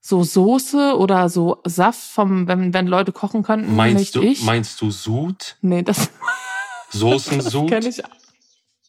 [0.00, 3.76] So Soße oder so Saft vom, wenn, wenn Leute kochen könnten.
[3.76, 4.42] Meinst nicht du, ich.
[4.42, 5.56] meinst du Sud?
[5.60, 6.10] Nee, das.
[6.90, 7.70] Soßensud?
[7.70, 8.02] das kenn ich.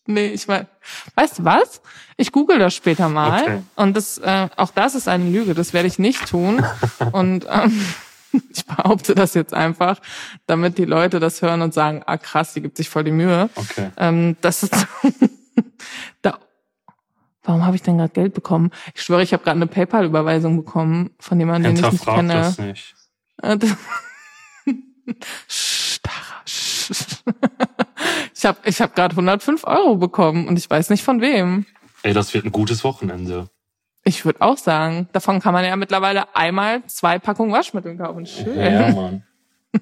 [0.08, 0.68] Nee, ich mein,
[1.16, 1.82] weißt du was?
[2.18, 3.42] Ich google das später mal.
[3.42, 3.62] Okay.
[3.76, 5.54] Und das, äh, auch das ist eine Lüge.
[5.54, 6.66] Das werde ich nicht tun.
[7.12, 7.86] und ähm,
[8.50, 10.00] ich behaupte das jetzt einfach,
[10.48, 13.50] damit die Leute das hören und sagen, ah krass, die gibt sich voll die Mühe.
[13.56, 13.92] Okay.
[13.98, 14.88] Ähm, das ist
[16.22, 16.40] da
[17.44, 18.72] Warum habe ich denn gerade Geld bekommen?
[18.94, 22.34] Ich schwöre, ich habe gerade eine PayPal-Überweisung bekommen von jemandem, den ich nicht kenne.
[22.34, 22.96] Das nicht.
[28.34, 31.66] ich habe ich hab gerade 105 Euro bekommen und ich weiß nicht von wem.
[32.04, 33.50] Ey, das wird ein gutes Wochenende.
[34.04, 38.26] Ich würde auch sagen, davon kann man ja mittlerweile einmal zwei Packungen Waschmittel kaufen.
[38.26, 38.60] Schön.
[38.60, 39.24] Ja, Mann.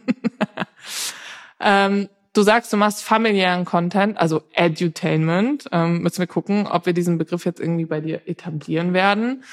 [1.61, 5.67] ähm, Du sagst, du machst familiären Content, also Edutainment.
[5.73, 9.43] Ähm, müssen wir gucken, ob wir diesen Begriff jetzt irgendwie bei dir etablieren werden.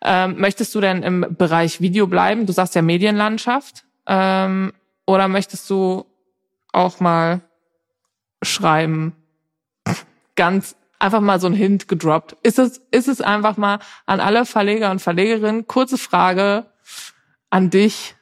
[0.00, 2.46] Ähm, möchtest du denn im Bereich Video bleiben?
[2.46, 3.84] Du sagst ja Medienlandschaft.
[4.06, 4.72] Ähm,
[5.04, 6.06] oder möchtest du
[6.72, 7.42] auch mal
[8.40, 9.14] schreiben?
[10.34, 12.38] Ganz einfach mal so ein Hint gedroppt.
[12.42, 16.64] Ist es, ist es einfach mal an alle Verleger und Verlegerinnen, kurze Frage
[17.50, 18.14] an dich.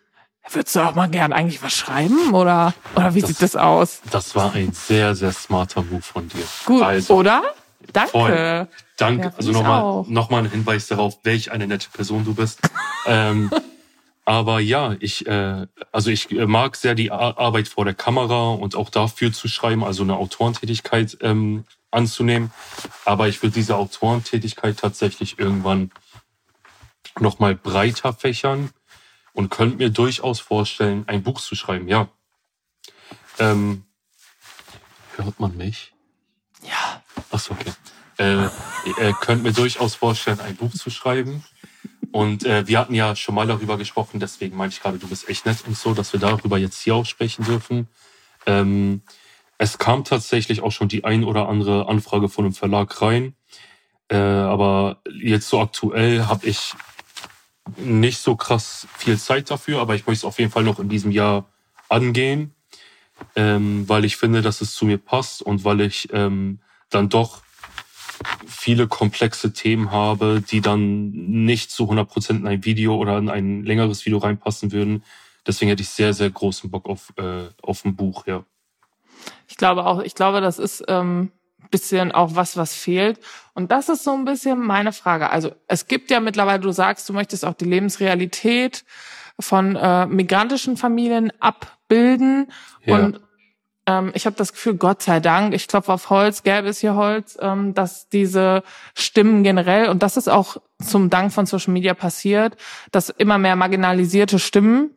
[0.50, 4.00] Würdest du auch mal gern eigentlich was schreiben oder, oder wie das, sieht das aus?
[4.11, 6.44] Das war ein sehr, sehr smarter Move von dir.
[6.64, 7.42] Gut, also, oder?
[7.92, 8.11] Danke.
[8.11, 8.68] Voll.
[8.96, 9.24] Danke.
[9.26, 12.61] Ja, also nochmal, nochmal ein Hinweis darauf, welch eine nette Person du bist.
[13.06, 13.50] ähm,
[14.24, 18.74] aber ja, ich, äh, also ich äh, mag sehr die Arbeit vor der Kamera und
[18.76, 22.50] auch dafür zu schreiben, also eine Autorentätigkeit ähm, anzunehmen.
[23.04, 25.90] Aber ich will diese Autorentätigkeit tatsächlich irgendwann
[27.18, 28.70] nochmal breiter fächern
[29.32, 32.08] und könnte mir durchaus vorstellen, ein Buch zu schreiben, ja.
[33.38, 33.84] Ähm,
[35.16, 35.92] hört man mich?
[36.62, 37.02] Ja.
[37.30, 37.72] Achso, okay.
[38.18, 41.44] Äh, äh, könnte mir durchaus vorstellen, ein Buch zu schreiben.
[42.10, 45.28] Und äh, wir hatten ja schon mal darüber gesprochen, deswegen meinte ich gerade, du bist
[45.28, 47.86] echt nett und so, dass wir darüber jetzt hier auch sprechen dürfen.
[48.46, 49.02] Ähm,
[49.58, 53.34] es kam tatsächlich auch schon die ein oder andere Anfrage von einem Verlag rein.
[54.08, 56.74] Äh, aber jetzt so aktuell habe ich
[57.76, 60.88] nicht so krass viel Zeit dafür, aber ich möchte es auf jeden Fall noch in
[60.88, 61.46] diesem Jahr
[61.88, 62.54] angehen,
[63.37, 67.42] ähm, weil ich finde, dass es zu mir passt und weil ich ähm, dann doch
[68.46, 73.64] viele komplexe Themen habe, die dann nicht zu 100% in ein Video oder in ein
[73.64, 75.04] längeres Video reinpassen würden.
[75.46, 78.44] Deswegen hätte ich sehr, sehr großen Bock auf, äh, auf ein Buch, ja.
[79.46, 81.33] Ich glaube auch, ich glaube, das ist ähm,
[81.70, 83.20] bisschen auch was, was fehlt.
[83.54, 85.30] Und das ist so ein bisschen meine Frage.
[85.30, 88.84] Also es gibt ja mittlerweile, du sagst, du möchtest auch die Lebensrealität
[89.40, 92.50] von äh, migrantischen Familien abbilden.
[92.84, 92.96] Ja.
[92.96, 93.20] Und
[93.86, 96.94] ähm, ich habe das Gefühl, Gott sei Dank, ich klopfe auf Holz, gäbe es hier
[96.94, 98.62] Holz, ähm, dass diese
[98.94, 102.56] Stimmen generell, und das ist auch zum Dank von Social Media passiert,
[102.92, 104.90] dass immer mehr marginalisierte Stimmen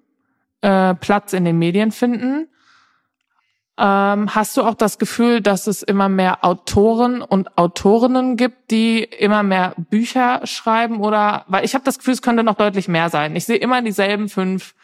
[0.61, 2.47] äh, Platz in den Medien finden.
[3.77, 9.03] Ähm, hast du auch das Gefühl, dass es immer mehr Autoren und Autorinnen gibt, die
[9.03, 10.99] immer mehr Bücher schreiben?
[10.99, 13.35] Oder weil ich habe das Gefühl, es könnte noch deutlich mehr sein.
[13.35, 14.75] Ich sehe immer dieselben fünf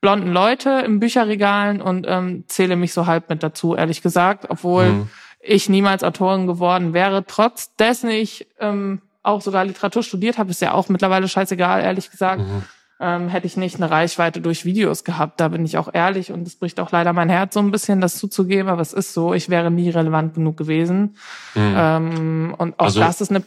[0.00, 4.86] blonden Leute im Bücherregalen und ähm, zähle mich so halb mit dazu, ehrlich gesagt, obwohl
[4.90, 5.10] mhm.
[5.40, 7.24] ich niemals Autorin geworden wäre.
[7.26, 12.10] Trotz dessen ich ähm, auch sogar Literatur studiert habe, ist ja auch mittlerweile scheißegal, ehrlich
[12.10, 12.42] gesagt.
[12.42, 12.62] Mhm.
[12.98, 16.46] Ähm, hätte ich nicht eine Reichweite durch Videos gehabt, da bin ich auch ehrlich und
[16.46, 19.34] es bricht auch leider mein Herz so ein bisschen, das zuzugeben, aber es ist so,
[19.34, 21.16] ich wäre nie relevant genug gewesen.
[21.54, 21.74] Mhm.
[21.76, 23.42] Ähm, und auch also, das ist eine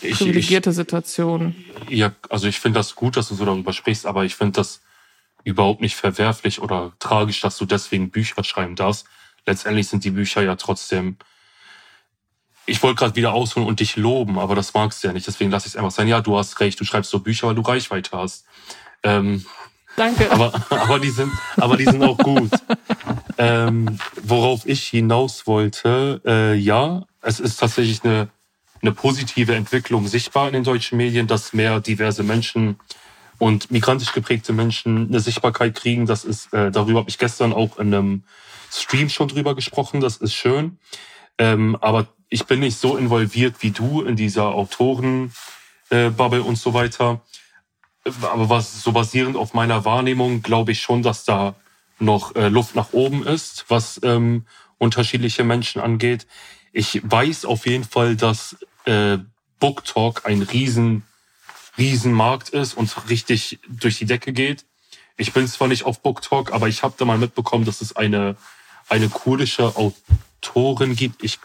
[0.00, 1.54] privilegierte ich, ich, Situation.
[1.88, 4.80] Ja, also ich finde das gut, dass du so darüber sprichst, aber ich finde das
[5.44, 9.06] überhaupt nicht verwerflich oder tragisch, dass du deswegen Bücher schreiben darfst.
[9.46, 11.16] Letztendlich sind die Bücher ja trotzdem.
[12.70, 15.26] Ich wollte gerade wieder ausholen und dich loben, aber das magst du ja nicht.
[15.26, 16.06] Deswegen lasse ich es einfach sein.
[16.06, 18.44] Ja, du hast recht, du schreibst so Bücher, weil du Reichweite hast.
[19.02, 19.44] Ähm,
[19.96, 20.30] Danke.
[20.30, 22.50] Aber, aber, die sind, aber die sind auch gut.
[23.38, 28.28] ähm, worauf ich hinaus wollte, äh, ja, es ist tatsächlich eine,
[28.80, 32.78] eine positive Entwicklung sichtbar in den deutschen Medien, dass mehr diverse Menschen
[33.38, 36.06] und migrantisch geprägte Menschen eine Sichtbarkeit kriegen.
[36.06, 38.22] Das ist, äh, darüber habe ich gestern auch in einem
[38.70, 40.00] Stream schon drüber gesprochen.
[40.00, 40.78] Das ist schön.
[41.36, 45.32] Ähm, aber ich bin nicht so involviert wie du in dieser Autorenbubble
[45.90, 47.20] äh, und so weiter.
[48.22, 51.54] Aber was so basierend auf meiner Wahrnehmung glaube ich schon, dass da
[51.98, 54.46] noch äh, Luft nach oben ist, was ähm,
[54.78, 56.26] unterschiedliche Menschen angeht.
[56.72, 59.18] Ich weiß auf jeden Fall, dass äh,
[59.58, 61.02] Book Talk ein riesen
[61.76, 64.64] Riesenmarkt ist und richtig durch die Decke geht.
[65.16, 68.36] Ich bin zwar nicht auf BookTalk, aber ich habe da mal mitbekommen, dass es eine,
[68.88, 71.22] eine kurdische Autorin gibt.
[71.22, 71.38] Ich,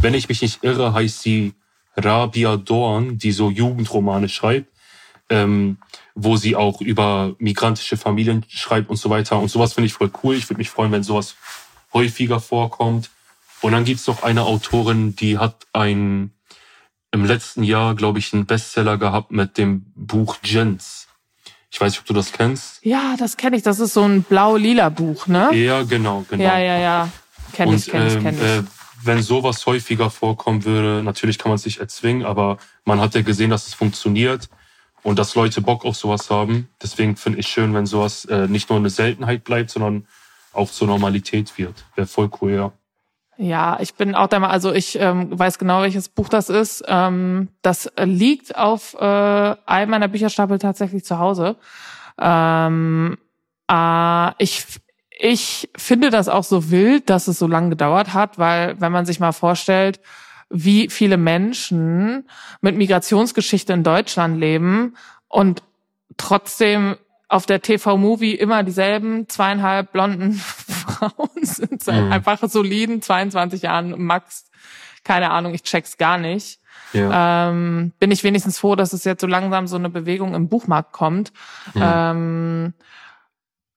[0.00, 1.54] wenn ich mich nicht irre, heißt sie
[1.96, 4.68] Rabia Dorn, die so Jugendromane schreibt,
[5.28, 5.78] ähm,
[6.14, 9.38] wo sie auch über migrantische Familien schreibt und so weiter.
[9.38, 10.34] Und sowas finde ich voll cool.
[10.36, 11.36] Ich würde mich freuen, wenn sowas
[11.92, 13.10] häufiger vorkommt.
[13.60, 16.32] Und dann gibt's noch eine Autorin, die hat ein
[17.12, 21.08] im letzten Jahr, glaube ich, einen Bestseller gehabt mit dem Buch Jens.
[21.72, 22.84] Ich weiß nicht, ob du das kennst.
[22.84, 23.62] Ja, das kenne ich.
[23.62, 25.50] Das ist so ein blau-lila Buch, ne?
[25.54, 26.42] Ja, genau, genau.
[26.42, 27.08] Ja, ja, ja.
[27.52, 28.42] Kenn ich, kenn ich, kenn ich.
[28.42, 28.62] Äh,
[29.02, 33.22] wenn sowas häufiger vorkommen würde, natürlich kann man es nicht erzwingen, aber man hat ja
[33.22, 34.48] gesehen, dass es funktioniert
[35.02, 36.68] und dass Leute Bock auf sowas haben.
[36.82, 40.06] Deswegen finde ich schön, wenn sowas äh, nicht nur eine Seltenheit bleibt, sondern
[40.52, 41.84] auch zur Normalität wird.
[41.94, 42.72] Wäre voll cool, ja.
[43.36, 46.84] Ja, ich bin auch der Meinung, also ich ähm, weiß genau, welches Buch das ist.
[46.86, 51.56] Ähm, das liegt auf äh, einem meiner Bücherstapel tatsächlich zu Hause.
[52.20, 53.16] Ähm,
[53.70, 54.66] äh, ich,
[55.20, 59.04] ich finde das auch so wild, dass es so lange gedauert hat, weil wenn man
[59.04, 60.00] sich mal vorstellt,
[60.48, 62.28] wie viele Menschen
[62.60, 64.96] mit Migrationsgeschichte in Deutschland leben
[65.28, 65.62] und
[66.16, 66.96] trotzdem
[67.28, 70.32] auf der TV-Movie immer dieselben zweieinhalb blonden
[70.68, 72.12] Frauen sind seit mhm.
[72.12, 74.46] einfach soliden 22 Jahren max.
[75.04, 76.58] Keine Ahnung, ich check's gar nicht.
[76.92, 77.50] Ja.
[77.50, 80.92] Ähm, bin ich wenigstens froh, dass es jetzt so langsam so eine Bewegung im Buchmarkt
[80.92, 81.32] kommt.
[81.74, 81.82] Mhm.
[81.84, 82.74] Ähm,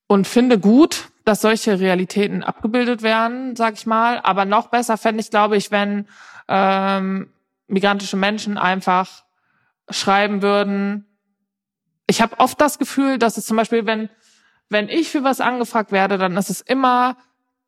[0.08, 4.20] und finde gut, dass solche Realitäten abgebildet werden, sag ich mal.
[4.24, 6.08] Aber noch besser fände ich, glaube ich, wenn
[6.48, 7.32] ähm,
[7.68, 9.24] migrantische Menschen einfach
[9.90, 11.06] schreiben würden,
[12.08, 14.10] ich habe oft das Gefühl, dass es zum Beispiel, wenn,
[14.70, 17.18] wenn ich für was angefragt werde, dann ist es immer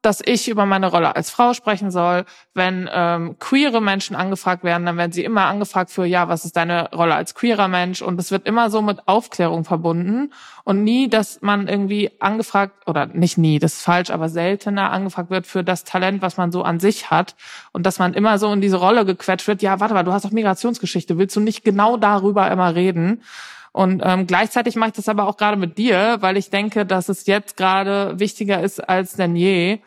[0.06, 2.26] dass ich über meine Rolle als Frau sprechen soll.
[2.54, 6.56] Wenn ähm, queere Menschen angefragt werden, dann werden sie immer angefragt für, ja, was ist
[6.56, 8.04] deine Rolle als queerer Mensch?
[8.04, 10.32] Und es wird immer so mit Aufklärung verbunden
[10.64, 15.32] und nie, dass man irgendwie angefragt, oder nicht nie, das ist falsch, aber seltener angefragt
[15.32, 17.36] wird für das Talent, was man so an sich hat
[17.72, 20.24] und dass man immer so in diese Rolle gequetscht wird, ja, warte mal, du hast
[20.24, 23.24] doch Migrationsgeschichte, willst du nicht genau darüber immer reden?
[23.72, 27.10] Und ähm, gleichzeitig mache ich das aber auch gerade mit dir, weil ich denke, dass
[27.10, 29.80] es jetzt gerade wichtiger ist als denn je,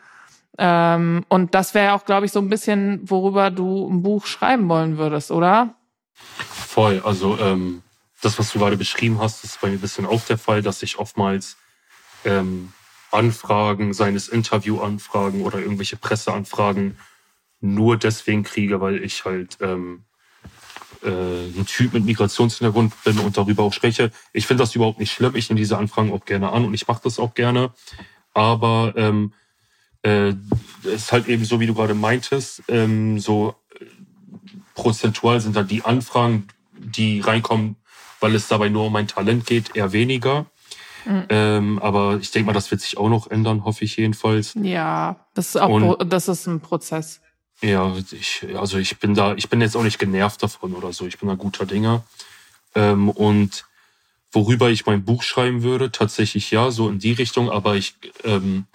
[0.59, 4.67] ähm, und das wäre auch, glaube ich, so ein bisschen, worüber du ein Buch schreiben
[4.67, 5.75] wollen würdest, oder?
[6.13, 7.01] Voll.
[7.05, 7.81] Also ähm,
[8.21, 10.83] das, was du gerade beschrieben hast, ist bei mir ein bisschen auch der Fall, dass
[10.83, 11.55] ich oftmals
[12.25, 12.73] ähm,
[13.11, 16.97] Anfragen, seines Interviewanfragen oder irgendwelche Presseanfragen
[17.61, 20.03] nur deswegen kriege, weil ich halt ähm,
[21.03, 24.11] äh, ein Typ mit Migrationshintergrund bin und darüber auch spreche.
[24.33, 25.35] Ich finde das überhaupt nicht schlimm.
[25.35, 27.71] Ich nehme diese Anfragen auch gerne an und ich mache das auch gerne.
[28.33, 29.33] Aber ähm,
[30.03, 30.33] äh,
[30.83, 33.85] ist halt eben so, wie du gerade meintest, ähm, so äh,
[34.75, 37.75] prozentual sind dann die Anfragen, die reinkommen,
[38.19, 40.45] weil es dabei nur um mein Talent geht, eher weniger.
[41.05, 41.25] Mhm.
[41.29, 44.53] Ähm, aber ich denke mal, das wird sich auch noch ändern, hoffe ich jedenfalls.
[44.61, 47.21] Ja, das ist auch Und, das ist ein Prozess.
[47.61, 51.05] Ja, ich, also ich bin da, ich bin jetzt auch nicht genervt davon oder so.
[51.07, 52.03] Ich bin da guter Dinger.
[52.75, 53.65] Ähm, und
[54.31, 58.65] worüber ich mein Buch schreiben würde, tatsächlich ja, so in die Richtung, aber ich ähm,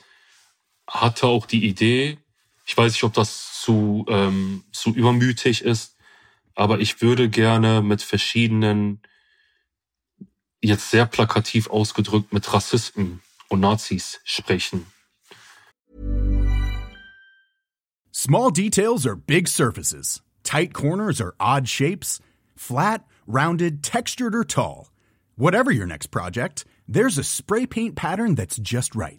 [0.86, 2.18] hatte auch die Idee,
[2.66, 5.96] ich weiß nicht, ob das zu, ähm, zu übermütig ist,
[6.54, 9.00] aber ich würde gerne mit verschiedenen,
[10.62, 14.86] jetzt sehr plakativ ausgedrückt, mit Rassisten und Nazis sprechen.
[18.12, 20.22] Small details are big surfaces.
[20.44, 22.20] Tight corners are odd shapes.
[22.56, 24.90] Flat, rounded, textured or tall.
[25.36, 29.18] Whatever your next project, there's a spray paint pattern that's just right.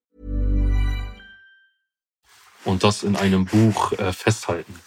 [2.63, 4.79] Und das in einem Buch äh, festhalten.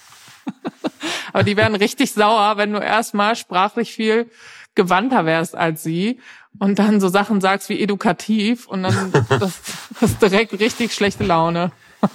[1.32, 4.30] Aber die werden richtig sauer, wenn du erstmal sprachlich viel
[4.74, 6.20] gewandter wärst als sie
[6.58, 9.60] und dann so Sachen sagst wie edukativ und dann das,
[10.00, 11.72] das direkt richtig schlechte Laune.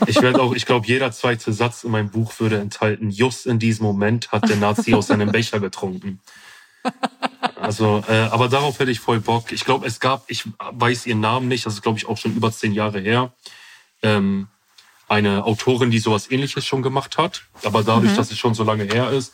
[0.08, 3.60] Ich werde auch, ich glaube, jeder zweite Satz in meinem Buch würde enthalten, just in
[3.60, 6.20] diesem Moment hat der Nazi aus seinem Becher getrunken.
[7.56, 9.52] Also, äh, aber darauf hätte ich voll Bock.
[9.52, 12.36] Ich glaube, es gab, ich weiß ihren Namen nicht, das ist, glaube ich, auch schon
[12.36, 13.34] über zehn Jahre her.
[14.02, 14.48] Ähm,
[15.10, 18.16] eine Autorin, die sowas ähnliches schon gemacht hat, aber dadurch, mhm.
[18.16, 19.34] dass es schon so lange her ist.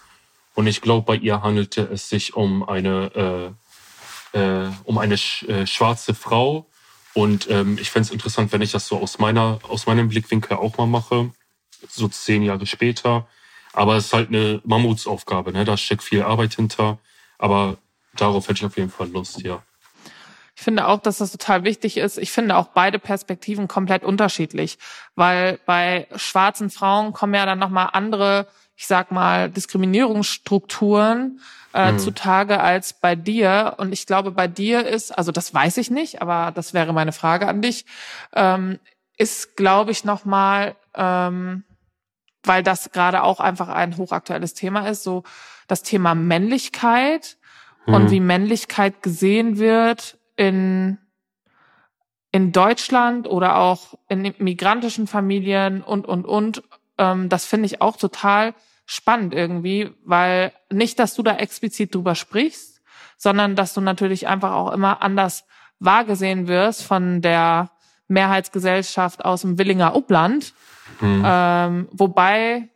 [0.55, 3.53] Und ich glaube, bei ihr handelte es sich um eine,
[4.33, 6.65] äh, äh, um eine sch äh, schwarze Frau.
[7.13, 10.57] Und ähm, ich fände es interessant, wenn ich das so aus meiner, aus meinem Blickwinkel
[10.57, 11.31] auch mal mache,
[11.89, 13.27] so zehn Jahre später.
[13.73, 15.65] Aber es ist halt eine Mammutsaufgabe, ne?
[15.65, 16.99] Da steckt viel Arbeit hinter.
[17.38, 17.77] Aber
[18.15, 19.61] darauf hätte ich auf jeden Fall Lust, ja.
[20.55, 22.17] Ich finde auch, dass das total wichtig ist.
[22.17, 24.77] Ich finde auch beide Perspektiven komplett unterschiedlich,
[25.15, 31.41] weil bei schwarzen Frauen kommen ja dann nochmal andere, ich sag mal, Diskriminierungsstrukturen
[31.73, 31.99] äh, mhm.
[31.99, 33.75] zutage als bei dir.
[33.77, 37.11] Und ich glaube, bei dir ist, also das weiß ich nicht, aber das wäre meine
[37.11, 37.85] Frage an dich,
[38.33, 38.79] ähm,
[39.17, 41.65] ist, glaube ich, nochmal, ähm,
[42.43, 45.23] weil das gerade auch einfach ein hochaktuelles Thema ist, so
[45.67, 47.35] das Thema Männlichkeit
[47.85, 47.93] mhm.
[47.93, 50.98] und wie Männlichkeit gesehen wird in,
[52.32, 56.63] in Deutschland oder auch in migrantischen Familien und, und, und.
[56.98, 58.54] Ähm, das finde ich auch total
[58.86, 62.82] spannend irgendwie, weil nicht, dass du da explizit drüber sprichst,
[63.17, 65.45] sondern dass du natürlich einfach auch immer anders
[65.80, 67.71] wahrgesehen wirst von der
[68.08, 70.54] Mehrheitsgesellschaft aus dem Willinger Upland.
[71.02, 71.23] Mhm.
[71.25, 72.69] Ähm, wobei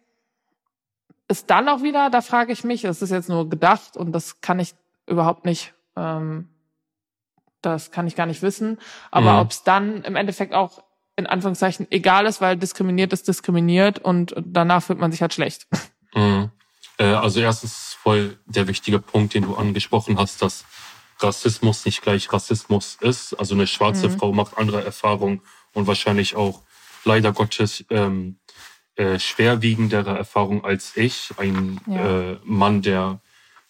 [1.28, 4.42] es dann auch wieder, da frage ich mich, es ist jetzt nur gedacht und das
[4.42, 4.74] kann ich
[5.06, 6.50] überhaupt nicht ähm,
[7.62, 8.80] das kann ich gar nicht wissen.
[9.12, 9.40] Aber mhm.
[9.40, 10.84] ob es dann im Endeffekt auch
[11.16, 15.68] in Anführungszeichen egal ist, weil diskriminiert ist diskriminiert und danach fühlt man sich halt schlecht.
[16.16, 16.50] Mhm.
[16.98, 20.66] Äh, also erstens voll der wichtige Punkt, den du angesprochen hast, dass
[21.20, 23.36] Rassismus nicht gleich Rassismus ist.
[23.36, 24.18] Also eine schwarze mhm.
[24.18, 25.42] Frau macht andere Erfahrungen
[25.74, 26.64] und wahrscheinlich auch
[27.06, 28.40] leider Gottes ähm,
[28.96, 32.32] äh, schwerwiegendere Erfahrungen als ich, ein ja.
[32.32, 33.22] äh, Mann, der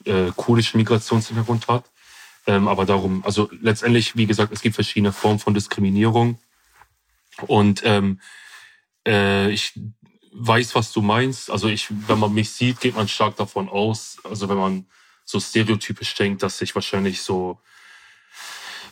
[0.06, 1.86] äh, kurdischen Migrationshintergrund hat.
[2.50, 6.40] Ähm, aber darum, also letztendlich, wie gesagt, es gibt verschiedene Formen von Diskriminierung.
[7.46, 8.20] Und ähm,
[9.08, 9.80] äh, ich
[10.34, 11.52] weiß, was du meinst.
[11.52, 14.18] Also ich, wenn man mich sieht, geht man stark davon aus.
[14.24, 14.88] Also wenn man
[15.26, 17.60] so stereotypisch denkt, dass ich wahrscheinlich so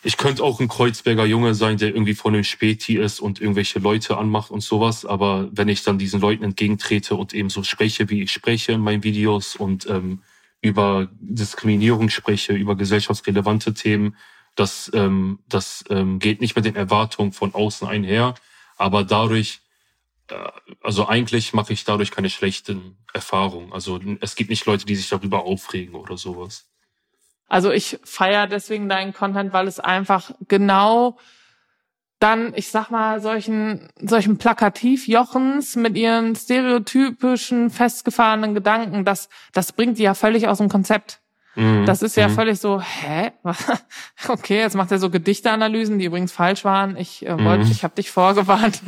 [0.03, 3.79] ich könnte auch ein Kreuzberger Junge sein, der irgendwie von einem Späti ist und irgendwelche
[3.79, 5.03] Leute anmacht und sowas.
[5.03, 8.81] Aber wenn ich dann diesen Leuten entgegentrete und eben so spreche, wie ich spreche in
[8.81, 10.21] meinen Videos und ähm,
[10.61, 14.15] über Diskriminierung spreche, über gesellschaftsrelevante Themen,
[14.57, 18.33] das, ähm, das ähm, geht nicht mit den Erwartungen von außen einher.
[18.75, 19.61] Aber dadurch,
[20.29, 20.35] äh,
[20.81, 23.71] also eigentlich mache ich dadurch keine schlechten Erfahrungen.
[23.71, 26.67] Also es gibt nicht Leute, die sich darüber aufregen oder sowas.
[27.47, 31.17] Also ich feiere deswegen deinen Content, weil es einfach genau
[32.19, 39.99] dann, ich sag mal, solchen, solchen Plakativjochens mit ihren stereotypischen, festgefahrenen Gedanken, das, das bringt
[39.99, 41.21] die ja völlig aus dem Konzept.
[41.57, 41.87] Mhm.
[41.87, 42.35] Das ist ja mhm.
[42.35, 43.31] völlig so, hä?
[44.27, 46.95] Okay, jetzt macht er so Gedichteanalysen, die übrigens falsch waren.
[46.97, 47.71] Ich äh, wollte, mhm.
[47.71, 48.81] ich habe dich vorgewarnt.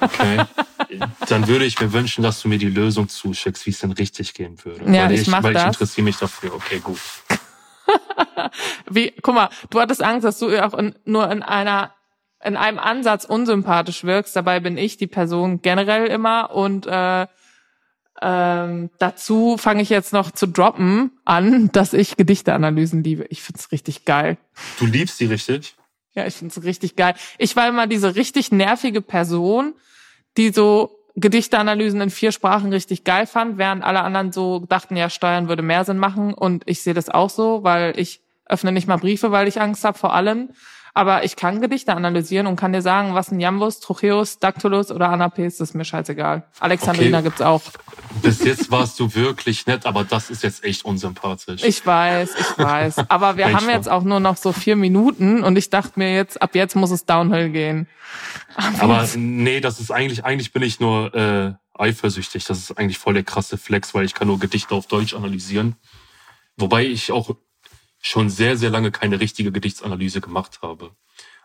[0.00, 0.44] Okay.
[1.28, 4.34] Dann würde ich mir wünschen, dass du mir die Lösung zuschickst, wie es denn richtig
[4.34, 4.84] gehen würde.
[4.92, 5.62] Ja, weil ich, ich mach weil das.
[5.62, 6.54] ich interessiere mich dafür.
[6.54, 7.00] Okay, gut.
[8.90, 11.94] Wie, guck mal, du hattest Angst, dass du auch in, nur in einer
[12.44, 14.34] in einem Ansatz unsympathisch wirkst.
[14.34, 17.26] Dabei bin ich die Person generell immer und äh,
[18.20, 23.26] ähm, dazu fange ich jetzt noch zu droppen an, dass ich Gedichteanalysen liebe.
[23.30, 24.38] Ich find's richtig geil.
[24.78, 25.76] Du liebst sie richtig?
[26.14, 27.14] Ja, ich find's richtig geil.
[27.38, 29.74] Ich war immer diese richtig nervige Person,
[30.36, 35.10] die so Gedichteanalysen in vier Sprachen richtig geil fand, während alle anderen so dachten, ja,
[35.10, 36.34] Steuern würde mehr Sinn machen.
[36.34, 39.84] Und ich sehe das auch so, weil ich öffne nicht mal Briefe, weil ich Angst
[39.84, 40.50] habe vor allem.
[40.94, 45.08] Aber ich kann Gedichte analysieren und kann dir sagen, was ein Jambus, Trocheus, Dactylus oder
[45.08, 46.44] Anapes ist mir scheißegal.
[46.60, 47.28] Alexandrina okay.
[47.28, 47.62] gibt's auch.
[48.20, 51.64] Bis jetzt warst du wirklich nett, aber das ist jetzt echt unsympathisch.
[51.64, 53.08] Ich weiß, ich weiß.
[53.08, 56.42] Aber wir haben jetzt auch nur noch so vier Minuten und ich dachte mir jetzt,
[56.42, 57.88] ab jetzt muss es Downhill gehen.
[58.54, 59.16] Ab aber jetzt.
[59.16, 62.44] nee, das ist eigentlich, eigentlich bin ich nur äh, eifersüchtig.
[62.44, 65.76] Das ist eigentlich voll der krasse Flex, weil ich kann nur Gedichte auf Deutsch analysieren.
[66.58, 67.34] Wobei ich auch
[68.02, 70.90] schon sehr, sehr lange keine richtige Gedichtsanalyse gemacht habe.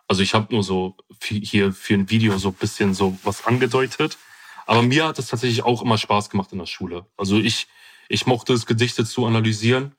[0.07, 4.17] Also ich habe nur so hier für ein Video so ein bisschen so was angedeutet.
[4.65, 7.05] Aber mir hat es tatsächlich auch immer Spaß gemacht in der Schule.
[7.15, 7.67] Also ich,
[8.09, 9.95] ich mochte es, Gedichte zu analysieren,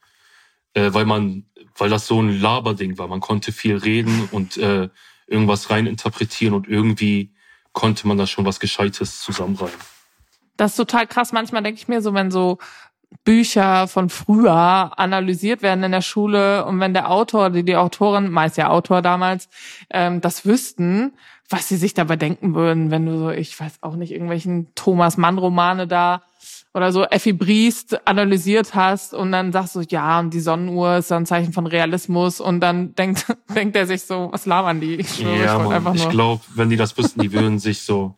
[0.75, 1.47] äh, weil man,
[1.77, 3.09] weil das so ein Laberding war.
[3.09, 4.89] Man konnte viel reden und äh,
[5.27, 7.33] irgendwas rein interpretieren und irgendwie
[7.73, 9.79] konnte man da schon was Gescheites zusammenreihen.
[10.57, 11.33] Das ist total krass.
[11.33, 12.59] Manchmal denke ich mir so, wenn so
[13.25, 18.31] Bücher von früher analysiert werden in der Schule und wenn der Autor, die, die Autorin,
[18.31, 19.49] meist ja Autor damals,
[19.91, 21.13] ähm, das wüssten,
[21.49, 25.17] was sie sich dabei denken würden, wenn du so, ich weiß auch nicht, irgendwelchen Thomas
[25.17, 26.23] Mann Romane da
[26.75, 31.11] oder so Effi Briest analysiert hast und dann sagst du, ja, und die Sonnenuhr ist
[31.11, 34.97] ein Zeichen von Realismus und dann denkt, denkt er sich so, was labern die?
[34.97, 38.15] Ich, schwöre, ja, ich, ich glaube, wenn die das wüssten, die würden sich so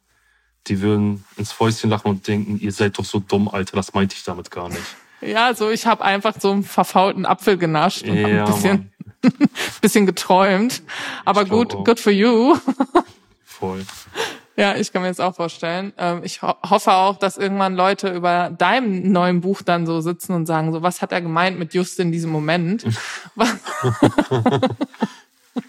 [0.66, 4.14] die würden ins Fäustchen lachen und denken, ihr seid doch so dumm, Alter, das meinte
[4.16, 4.82] ich damit gar nicht.
[5.20, 8.92] Ja, also ich habe einfach so einen verfaulten Apfel genascht und ja, ein bisschen,
[9.80, 10.82] bisschen geträumt.
[11.24, 11.84] Aber gut, auch.
[11.84, 12.56] good for you.
[13.44, 13.84] Voll.
[14.56, 15.92] Ja, ich kann mir jetzt auch vorstellen.
[15.96, 20.46] Ähm, ich hoffe auch, dass irgendwann Leute über deinem neuen Buch dann so sitzen und
[20.46, 22.84] sagen, so was hat er gemeint mit just in diesem Moment?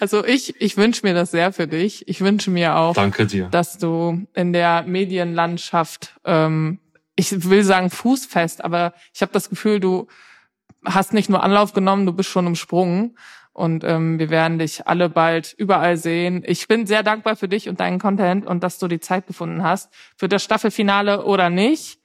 [0.00, 2.08] Also ich, ich wünsche mir das sehr für dich.
[2.08, 3.48] Ich wünsche mir auch, Danke dir.
[3.48, 6.80] dass du in der Medienlandschaft, ähm,
[7.16, 10.08] ich will sagen fußfest, aber ich habe das Gefühl, du
[10.84, 13.16] hast nicht nur Anlauf genommen, du bist schon umsprungen.
[13.52, 16.44] Und ähm, wir werden dich alle bald überall sehen.
[16.46, 19.64] Ich bin sehr dankbar für dich und deinen Content und dass du die Zeit gefunden
[19.64, 19.92] hast.
[20.16, 21.98] Für das Staffelfinale oder nicht.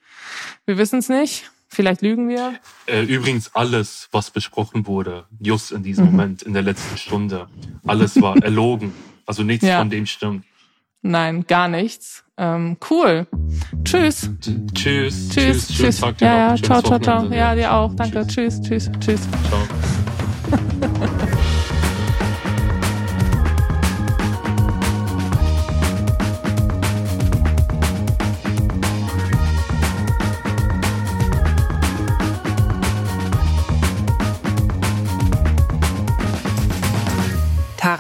[0.66, 1.51] Wir wissen es nicht.
[1.74, 2.53] Vielleicht lügen wir.
[2.86, 6.11] Äh, übrigens alles, was besprochen wurde, just in diesem mhm.
[6.11, 7.47] Moment, in der letzten Stunde,
[7.86, 8.93] alles war erlogen.
[9.26, 9.80] Also nichts ja.
[9.80, 10.45] von dem stimmt.
[11.01, 12.24] Nein, gar nichts.
[12.38, 13.28] Ähm, cool.
[13.84, 14.30] Tschüss.
[14.74, 15.30] Tschüss.
[15.30, 15.30] Tschüss.
[15.30, 15.67] Tschüss.
[15.67, 16.01] tschüss.
[16.19, 17.32] Ja, ja, ciao, ciao, ciao.
[17.32, 17.93] Ja, dir auch.
[17.93, 18.26] Danke.
[18.26, 19.28] Tschüss, tschüss, tschüss.
[19.49, 19.82] Ciao.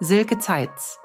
[0.00, 0.98] Silke Zeitz.